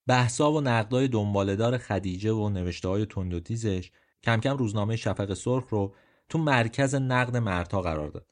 [0.08, 3.52] بحثا و نقدای دنبالدار خدیجه و نوشته های تند
[4.24, 5.94] کم کم روزنامه شفق سرخ رو
[6.30, 8.26] تو مرکز نقد مردها قرار داد.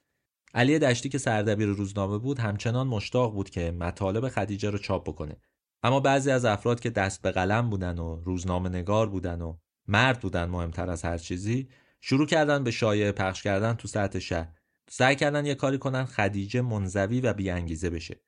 [0.57, 5.37] علی دشتی که سردبیر روزنامه بود همچنان مشتاق بود که مطالب خدیجه رو چاپ بکنه.
[5.83, 10.19] اما بعضی از افراد که دست به قلم بودن و روزنامه نگار بودن و مرد
[10.19, 11.69] بودن مهمتر از هر چیزی
[12.01, 14.53] شروع کردن به شایعه پخش کردن تو سطح شهر.
[14.89, 18.21] سعی کردن یه کاری کنن خدیجه منزوی و بیانگیزه بشه.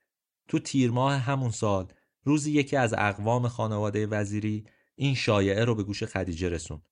[0.47, 4.65] تو تیر ماه همون سال روزی یکی از اقوام خانواده وزیری
[4.95, 6.89] این شایعه رو به گوش خدیجه رسوند.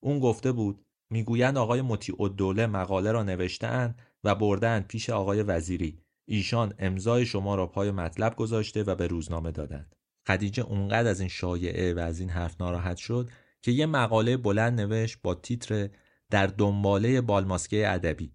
[0.00, 5.98] اون گفته بود می‌گویند آقای مطیع الدوله مقاله را نوشتهاند و بردن پیش آقای وزیری.
[6.24, 9.96] ایشان امضای شما را پای مطلب گذاشته و به روزنامه دادند.
[10.26, 13.30] خدیجه اونقدر از این شایعه و از این حرف ناراحت شد
[13.62, 15.88] که یه مقاله بلند نوشت با تیتر
[16.30, 18.32] در دنباله بالماسکه ادبی.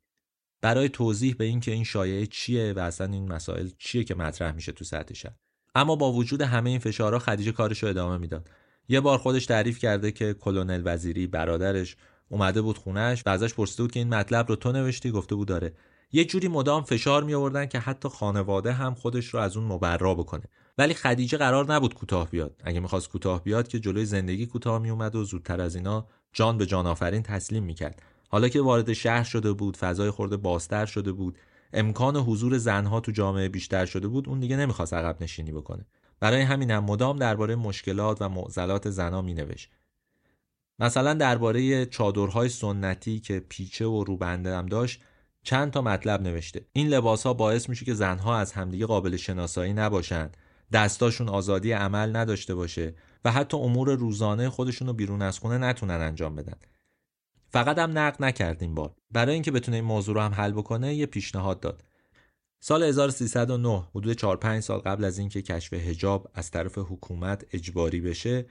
[0.61, 4.71] برای توضیح به اینکه این شایعه چیه و اصلا این مسائل چیه که مطرح میشه
[4.71, 5.29] تو سطح
[5.75, 8.49] اما با وجود همه این فشارها خدیجه کارش رو ادامه می‌داد.
[8.87, 11.95] یه بار خودش تعریف کرده که کلونل وزیری برادرش
[12.29, 15.47] اومده بود خونش و ازش پرسیده بود که این مطلب رو تو نوشتی؟ گفته بود
[15.47, 15.73] داره
[16.11, 20.15] یه جوری مدام فشار می آوردن که حتی خانواده هم خودش رو از اون مبرا
[20.15, 20.43] بکنه.
[20.77, 22.61] ولی خدیجه قرار نبود کوتاه بیاد.
[22.63, 26.57] اگه می‌خواست کوتاه بیاد که جلوی زندگی کوتاه می اومد و زودتر از اینا جان
[26.57, 28.01] به جان آفرین تسلیم می‌کرد.
[28.29, 31.37] حالا که وارد شهر شده بود فضای خورده بازتر شده بود
[31.73, 35.85] امکان حضور زنها تو جامعه بیشتر شده بود اون دیگه نمی‌خواست عقب نشینی بکنه.
[36.19, 39.71] برای همین هم مدام درباره مشکلات و معضلات زنا می نوشت.
[40.79, 45.01] مثلا درباره چادرهای سنتی که پیچه و روبنده هم داشت
[45.43, 46.65] چند تا مطلب نوشته.
[46.73, 50.37] این لباس ها باعث میشه که زنها از همدیگه قابل شناسایی نباشند
[50.73, 52.95] دستاشون آزادی عمل نداشته باشه
[53.25, 56.57] و حتی امور روزانه خودشون رو بیرون از خونه نتونن انجام بدن.
[57.49, 58.95] فقط هم نقد نکردیم بار.
[59.11, 61.83] برای اینکه بتونه این موضوع رو هم حل بکنه یه پیشنهاد داد.
[62.59, 68.01] سال 1309 حدود 4 5 سال قبل از اینکه کشف حجاب از طرف حکومت اجباری
[68.01, 68.45] بشه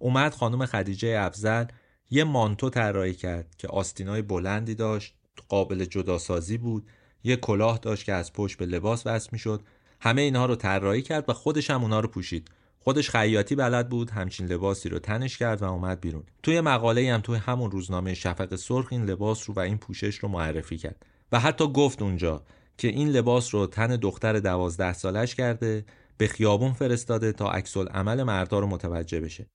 [0.00, 1.64] اومد خانم خدیجه افزل
[2.10, 5.14] یه مانتو طراحی کرد که آستینای بلندی داشت
[5.48, 6.86] قابل جداسازی بود
[7.24, 9.62] یه کلاه داشت که از پشت به لباس وصل می‌شد.
[10.00, 12.48] همه اینها رو طراحی کرد و خودش هم اونها رو پوشید.
[12.78, 16.22] خودش خیاطی بلد بود همچین لباسی رو تنش کرد و اومد بیرون.
[16.42, 20.28] توی مقاله هم توی همون روزنامه شفق سرخ این لباس رو و این پوشش رو
[20.28, 22.42] معرفی کرد و حتی گفت اونجا
[22.78, 25.84] که این لباس رو تن دختر دوازده سالش کرده
[26.16, 29.46] به خیابون فرستاده تا عکس عمل مردا رو متوجه بشه.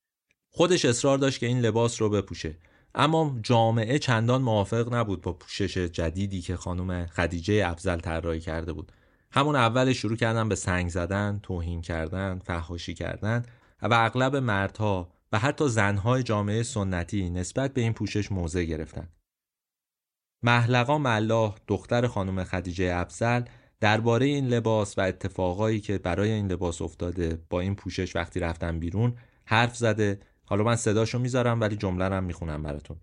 [0.58, 2.58] خودش اصرار داشت که این لباس رو بپوشه
[2.96, 8.92] اما جامعه چندان موافق نبود با پوشش جدیدی که خانم خدیجه افزل طراحی کرده بود
[9.32, 13.44] همون اول شروع کردن به سنگ زدن، توهین کردن، فحاشی کردن
[13.82, 19.10] و اغلب مردها و حتی زنهای جامعه سنتی نسبت به این پوشش موضع گرفتن.
[20.44, 23.42] محلقا ملاح دختر خانم خدیجه افزل
[23.80, 28.80] درباره این لباس و اتفاقایی که برای این لباس افتاده با این پوشش وقتی رفتن
[28.80, 33.00] بیرون حرف زده حالا من صداشو می‌ذارم ولی جمله هم می‌خونم براتون.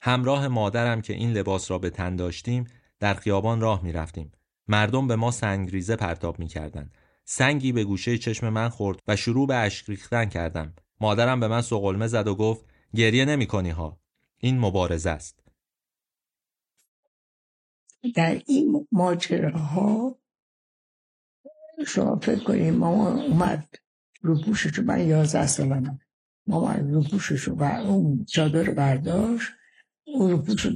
[0.00, 2.66] همراه مادرم که این لباس را به تن داشتیم
[3.00, 4.32] در خیابان راه می‌رفتیم.
[4.68, 6.94] مردم به ما سنگریزه پرتاب می‌کردند.
[7.24, 10.74] سنگی به گوشه چشم من خورد و شروع به اشک ریختن کردم.
[11.00, 14.00] مادرم به من سقلمه زد و گفت گریه نمی کنی ها.
[14.38, 15.44] این مبارزه است.
[18.14, 20.18] در این ماجراها
[21.86, 23.74] شما فکر کنید مامان اومد
[24.22, 26.00] رو پوششو من یازده سالمه.
[26.46, 29.52] مامان رو پوششو و اون چادر برداشت
[30.06, 30.70] اون رو پوشو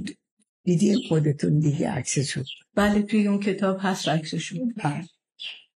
[0.64, 2.42] دیدی خودتون دیگه عکسشو
[2.74, 5.08] بله توی اون کتاب هست عکسشو بله.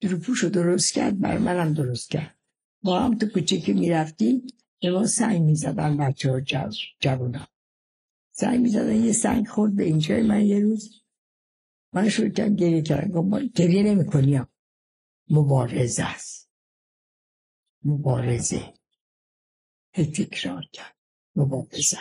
[0.04, 2.36] رو پوشو درست کرد بر منم درست کرد.
[2.84, 4.48] ما هم تو کوچه که می‌رفتیم
[4.82, 6.42] به ما سنگ می‌زدن بچه ها
[7.00, 7.48] جوونا.
[8.32, 11.04] سنگ می‌زدن یه سنگ خورد به اینجای من یه روز.
[11.94, 14.48] من شروع کردم گریه کردم گفت گریه نمی کنیم
[15.30, 16.50] مبارزه است.
[17.86, 18.74] مبارزه.
[19.94, 20.96] تکرار کرد
[21.36, 21.98] مبارزه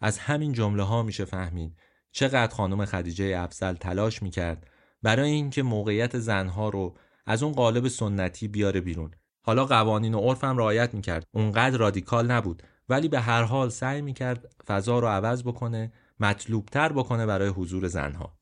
[0.00, 1.78] از همین جمله ها میشه فهمید
[2.12, 4.66] چقدر خانم خدیجه افزل تلاش می‌کرد
[5.02, 9.10] برای اینکه موقعیت زنها رو از اون قالب سنتی بیاره بیرون.
[9.44, 11.24] حالا قوانین و عرف هم رعایت می‌کرد.
[11.34, 17.26] اونقدر رادیکال نبود ولی به هر حال سعی می‌کرد فضا رو عوض بکنه مطلوبتر بکنه
[17.26, 18.38] برای حضور زنها.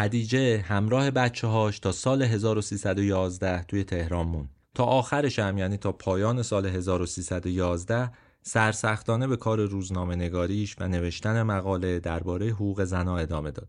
[0.00, 5.92] خدیجه همراه بچه هاش تا سال 1311 توی تهران مون تا آخرش هم یعنی تا
[5.92, 8.10] پایان سال 1311
[8.42, 13.68] سرسختانه به کار روزنامه نگاریش و نوشتن مقاله درباره حقوق زنها ادامه داد.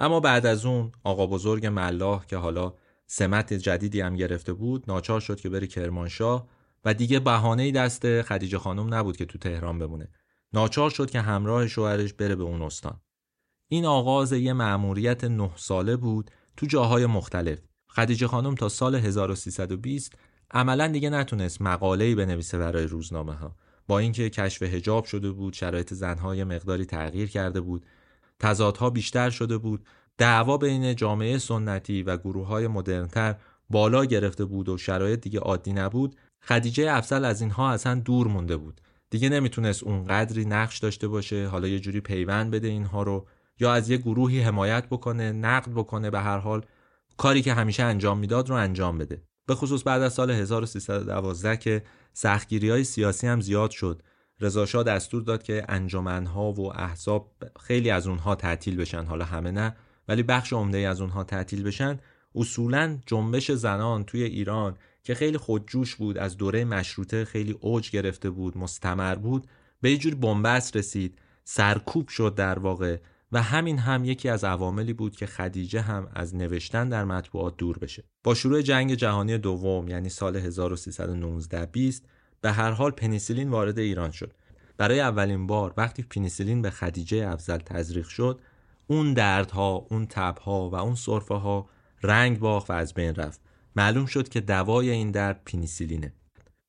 [0.00, 2.74] اما بعد از اون آقا بزرگ ملاح که حالا
[3.06, 6.48] سمت جدیدی هم گرفته بود ناچار شد که بره کرمانشاه
[6.84, 10.08] و دیگه بهانه دست خدیجه خانم نبود که تو تهران بمونه.
[10.52, 13.00] ناچار شد که همراه شوهرش بره به اون استان.
[13.72, 17.58] این آغاز یه مأموریت نه ساله بود تو جاهای مختلف.
[17.88, 20.12] خدیجه خانم تا سال 1320
[20.50, 23.56] عملا دیگه نتونست مقاله‌ای بنویسه برای روزنامه ها.
[23.88, 27.86] با اینکه کشف هجاب شده بود، شرایط زنهای مقداری تغییر کرده بود،
[28.38, 29.84] تضادها بیشتر شده بود،
[30.18, 33.34] دعوا بین جامعه سنتی و گروه های مدرنتر
[33.70, 38.56] بالا گرفته بود و شرایط دیگه عادی نبود، خدیجه افضل از اینها اصلا دور مونده
[38.56, 38.80] بود.
[39.10, 43.26] دیگه نمی‌تونست اون قدری نقش داشته باشه، حالا یه جوری پیوند بده اینها رو
[43.60, 46.64] یا از یه گروهی حمایت بکنه نقد بکنه به هر حال
[47.16, 49.22] کاری که همیشه انجام می‌داد رو انجام بده.
[49.46, 51.82] به خصوص بعد از سال 1312 که
[52.12, 54.02] سختگیری های سیاسی هم زیاد شد.
[54.40, 59.04] رضا دستور داد که انجمنها و احزاب خیلی از اونها تعطیل بشن.
[59.04, 59.76] حالا همه نه
[60.08, 61.98] ولی بخش عمده از اونها تعطیل بشن.
[62.34, 68.30] اصولا جنبش زنان توی ایران که خیلی خودجوش بود از دوره مشروطه خیلی اوج گرفته
[68.30, 69.46] بود مستمر بود
[69.80, 71.18] به یه جور بنبست رسید.
[71.44, 72.96] سرکوب شد در واقع.
[73.32, 77.78] و همین هم یکی از عواملی بود که خدیجه هم از نوشتن در مطبوعات دور
[77.78, 78.04] بشه.
[78.24, 82.04] با شروع جنگ جهانی دوم یعنی سال 1319 20
[82.40, 84.32] به هر حال پنیسیلین وارد ایران شد.
[84.76, 88.40] برای اولین بار وقتی پنیسیلین به خدیجه افزل تزریق شد
[88.86, 91.68] اون دردها، اون تبها و اون صرفه ها
[92.02, 93.40] رنگ باخت و از بین رفت
[93.76, 96.12] معلوم شد که دوای این درد پنیسیلینه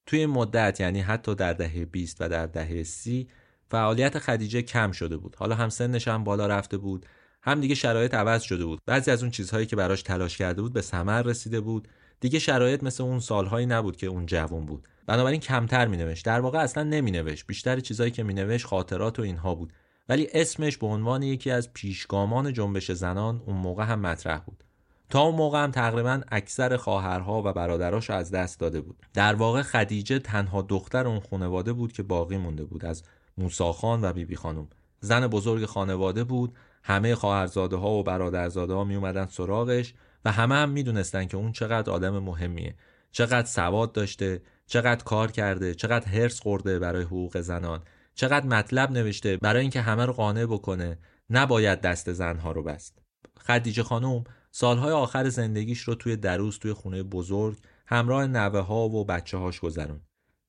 [0.06, 3.28] توی مدت یعنی حتی در دهه 20 و در دهه 30
[3.72, 5.36] فعالیت خدیجه کم شده بود.
[5.40, 7.06] حالا هم سنش هم بالا رفته بود
[7.44, 8.80] هم دیگه شرایط عوض شده بود.
[8.86, 11.88] بعضی از اون چیزهایی که براش تلاش کرده بود به ثمر رسیده بود.
[12.20, 14.88] دیگه شرایط مثل اون سالهایی نبود که اون جوان بود.
[15.08, 16.26] بنابراین کمتر مینوشت.
[16.26, 17.48] در واقع اصلا نمینوشت.
[17.48, 19.74] بیشتر چیزهایی که مینوشت خاطرات و اینها بود.
[20.10, 24.64] ولی اسمش به عنوان یکی از پیشگامان جنبش زنان اون موقع هم مطرح بود.
[25.10, 29.06] تا اون موقع هم تقریبا اکثر خواهرها و برادراش از دست داده بود.
[29.14, 32.86] در واقع خدیجه تنها دختر اون خانواده بود که باقی مونده بود.
[32.86, 33.04] از
[33.38, 34.68] موساخان و بیبی خانم.
[35.00, 36.56] زن بزرگ خانواده بود.
[36.84, 39.94] همه خواهرزاده ها و برادرزاده ها می اومدن سراغش
[40.26, 42.76] و همه هم می‌دونستن که اون چقدر آدم مهمیه.
[43.12, 47.84] چقدر سواد داشته چقدر کار کرده چقدر هرس خورده برای حقوق زنان.
[48.16, 50.98] چقدر مطلب نوشته برای اینکه همه رو قانع بکنه.
[51.30, 53.02] نباید دست زنها رو بست.
[53.48, 57.58] خدیجه خانم سالهای آخر زندگیش رو توی دروس توی خونه بزرگ
[57.88, 60.02] همراه نوه ها و بچه هاش گذرون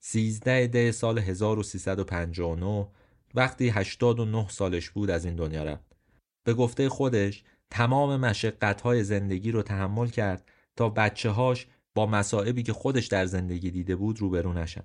[0.05, 2.89] 13 دی سال 1359
[3.35, 5.97] وقتی 89 سالش بود از این دنیا رفت
[6.45, 12.63] به گفته خودش تمام مشقت های زندگی رو تحمل کرد تا بچه هاش با مسائبی
[12.63, 14.83] که خودش در زندگی دیده بود روبرو نشن.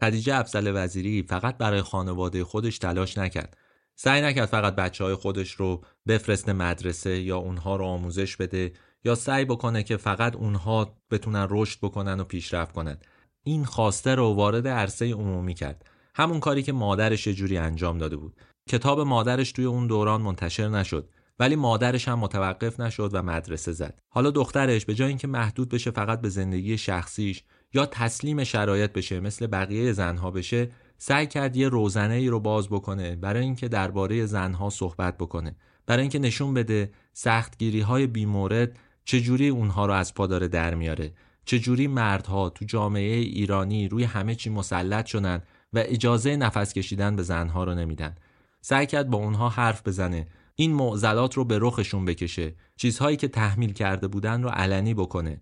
[0.00, 3.56] خدیجه افزل وزیری فقط برای خانواده خودش تلاش نکرد.
[3.94, 8.72] سعی نکرد فقط بچه های خودش رو بفرست مدرسه یا اونها رو آموزش بده
[9.04, 12.98] یا سعی بکنه که فقط اونها بتونن رشد بکنن و پیشرفت کنن.
[13.42, 15.86] این خواسته رو وارد عرصه عمومی کرد.
[16.14, 18.36] همون کاری که مادرش یه جوری انجام داده بود.
[18.68, 21.08] کتاب مادرش توی اون دوران منتشر نشد
[21.40, 25.90] ولی مادرش هم متوقف نشد و مدرسه زد حالا دخترش به جای اینکه محدود بشه
[25.90, 27.42] فقط به زندگی شخصیش
[27.74, 32.68] یا تسلیم شرایط بشه مثل بقیه زنها بشه سعی کرد یه روزنه ای رو باز
[32.68, 39.48] بکنه برای اینکه درباره زنها صحبت بکنه برای اینکه نشون بده سختگیری های بیمورد چجوری
[39.48, 41.12] اونها رو از پاداره در میاره
[41.50, 45.42] چجوری مردها تو جامعه ایرانی روی همه چی مسلط شدن
[45.72, 48.14] و اجازه نفس کشیدن به زنها رو نمیدن؟
[48.60, 50.26] سعی کرد با اونها حرف بزنه.
[50.54, 52.54] این معضلات رو به رخشون بکشه.
[52.76, 55.40] چیزهایی که تحمیل کرده بودن رو علنی بکنه.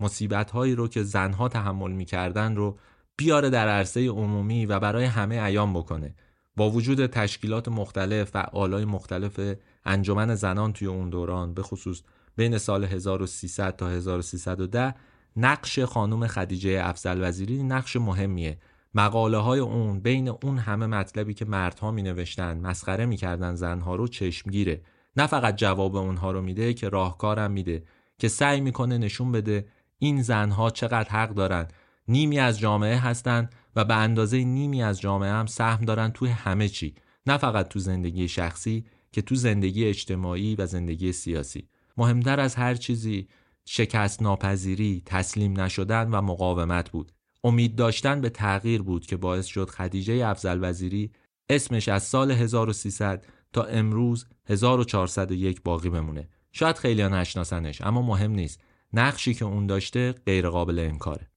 [0.00, 2.78] مصیبت هایی رو که زنها تحمل می‌کردن رو
[3.16, 6.14] بیاره در عرصه عمومی و برای همه ایام بکنه.
[6.56, 9.40] با وجود تشکیلات مختلف و آلای مختلف
[9.84, 12.02] انجمن زنان توی اون دوران به خصوص
[12.36, 14.94] بین سال 1300 تا 1310
[15.38, 18.58] نقش خانم خدیجه افزل وزیری نقش مهمیه.
[18.94, 24.08] مقاله های اون بین اون همه مطلبی که مردها می نوشتن مسخره می‌کردن زنها رو
[24.08, 24.82] چشمگیره.
[25.16, 27.82] نه فقط جواب اونها رو میده که راهکارم میده
[28.18, 29.66] که سعی می‌کنه نشون بده
[29.98, 31.68] این زنها چقدر حق دارن.
[32.08, 36.68] نیمی از جامعه هستن و به اندازه نیمی از جامعه هم سهم دارن توی همه
[36.68, 36.94] چی.
[37.26, 41.68] نه فقط تو زندگی شخصی که تو زندگی اجتماعی و زندگی سیاسی.
[41.96, 43.28] مهمتر از هر چیزی
[43.70, 47.12] شکست ناپذیری تسلیم نشدن و مقاومت بود
[47.44, 51.12] امید داشتن به تغییر بود که باعث شد خدیجه افزل وزیری
[51.48, 56.28] اسمش از سال 1300 تا امروز 1401 باقی بمونه.
[56.52, 58.60] شاید خیلی نشناسنش اما مهم نیست.
[58.92, 61.30] نقشی که اون داشته غیر قابل انکاره.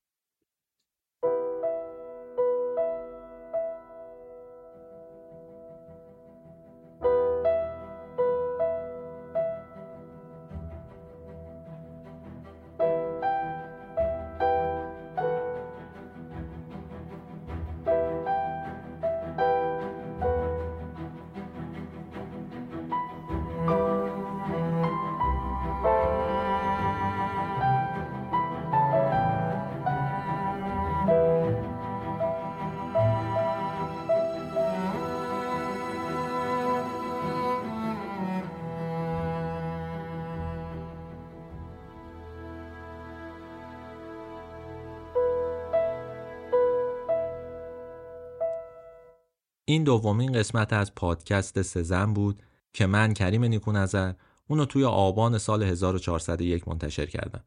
[49.92, 52.42] دومین قسمت از پادکست سزن بود
[52.74, 54.14] که من کریم نیکونظر
[54.48, 57.44] اونو توی آبان سال 1401 منتشر کردم.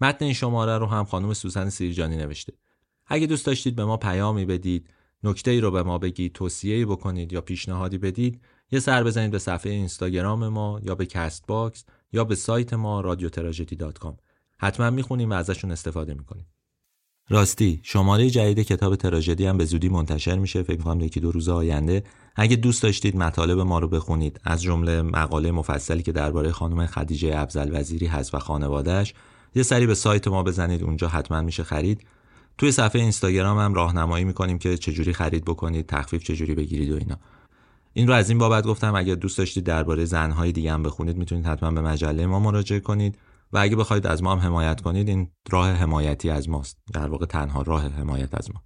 [0.00, 2.52] متن این شماره رو هم خانم سوزن سیرجانی نوشته.
[3.06, 4.88] اگه دوست داشتید به ما پیامی بدید،
[5.24, 8.40] نکته ای رو به ما بگید، توصیه بکنید یا پیشنهادی بدید،
[8.70, 13.30] یه سر بزنید به صفحه اینستاگرام ما یا به Castbox یا به سایت ما رادیو
[14.58, 16.46] حتما می‌خونیم و ازشون استفاده می‌کنیم.
[17.28, 20.62] راستی شماره جدید کتاب تراژدی هم به زودی منتشر میشه.
[20.62, 22.04] فکر کنم یکی دو روز آینده.
[22.36, 24.40] اگه دوست داشتید مطالب ما رو بخونید.
[24.44, 29.14] از جمله مقاله مفصلی که درباره خانم خدیجه افزل وزیری هست و خانوادهش
[29.54, 30.82] یه سری به سایت ما بزنید.
[30.82, 32.00] اونجا حتما میشه خرید.
[32.58, 37.16] توی صفحه اینستاگرام هم راهنمایی می‌کنیم که چجوری خرید بکنید تخفیف چجوری بگیرید و اینا.
[37.92, 38.94] این رو از این بابت گفتم.
[38.94, 43.18] اگر دوست داشتید درباره زنهای دیگه هم بخونید می‌تونید حتما به مجله ما مراجعه کنید.
[43.52, 46.78] و اگه بخواید از ما هم حمایت کنید این راه حمایتی از ماست.
[46.92, 48.62] در واقع تنها راه حمایت از ما.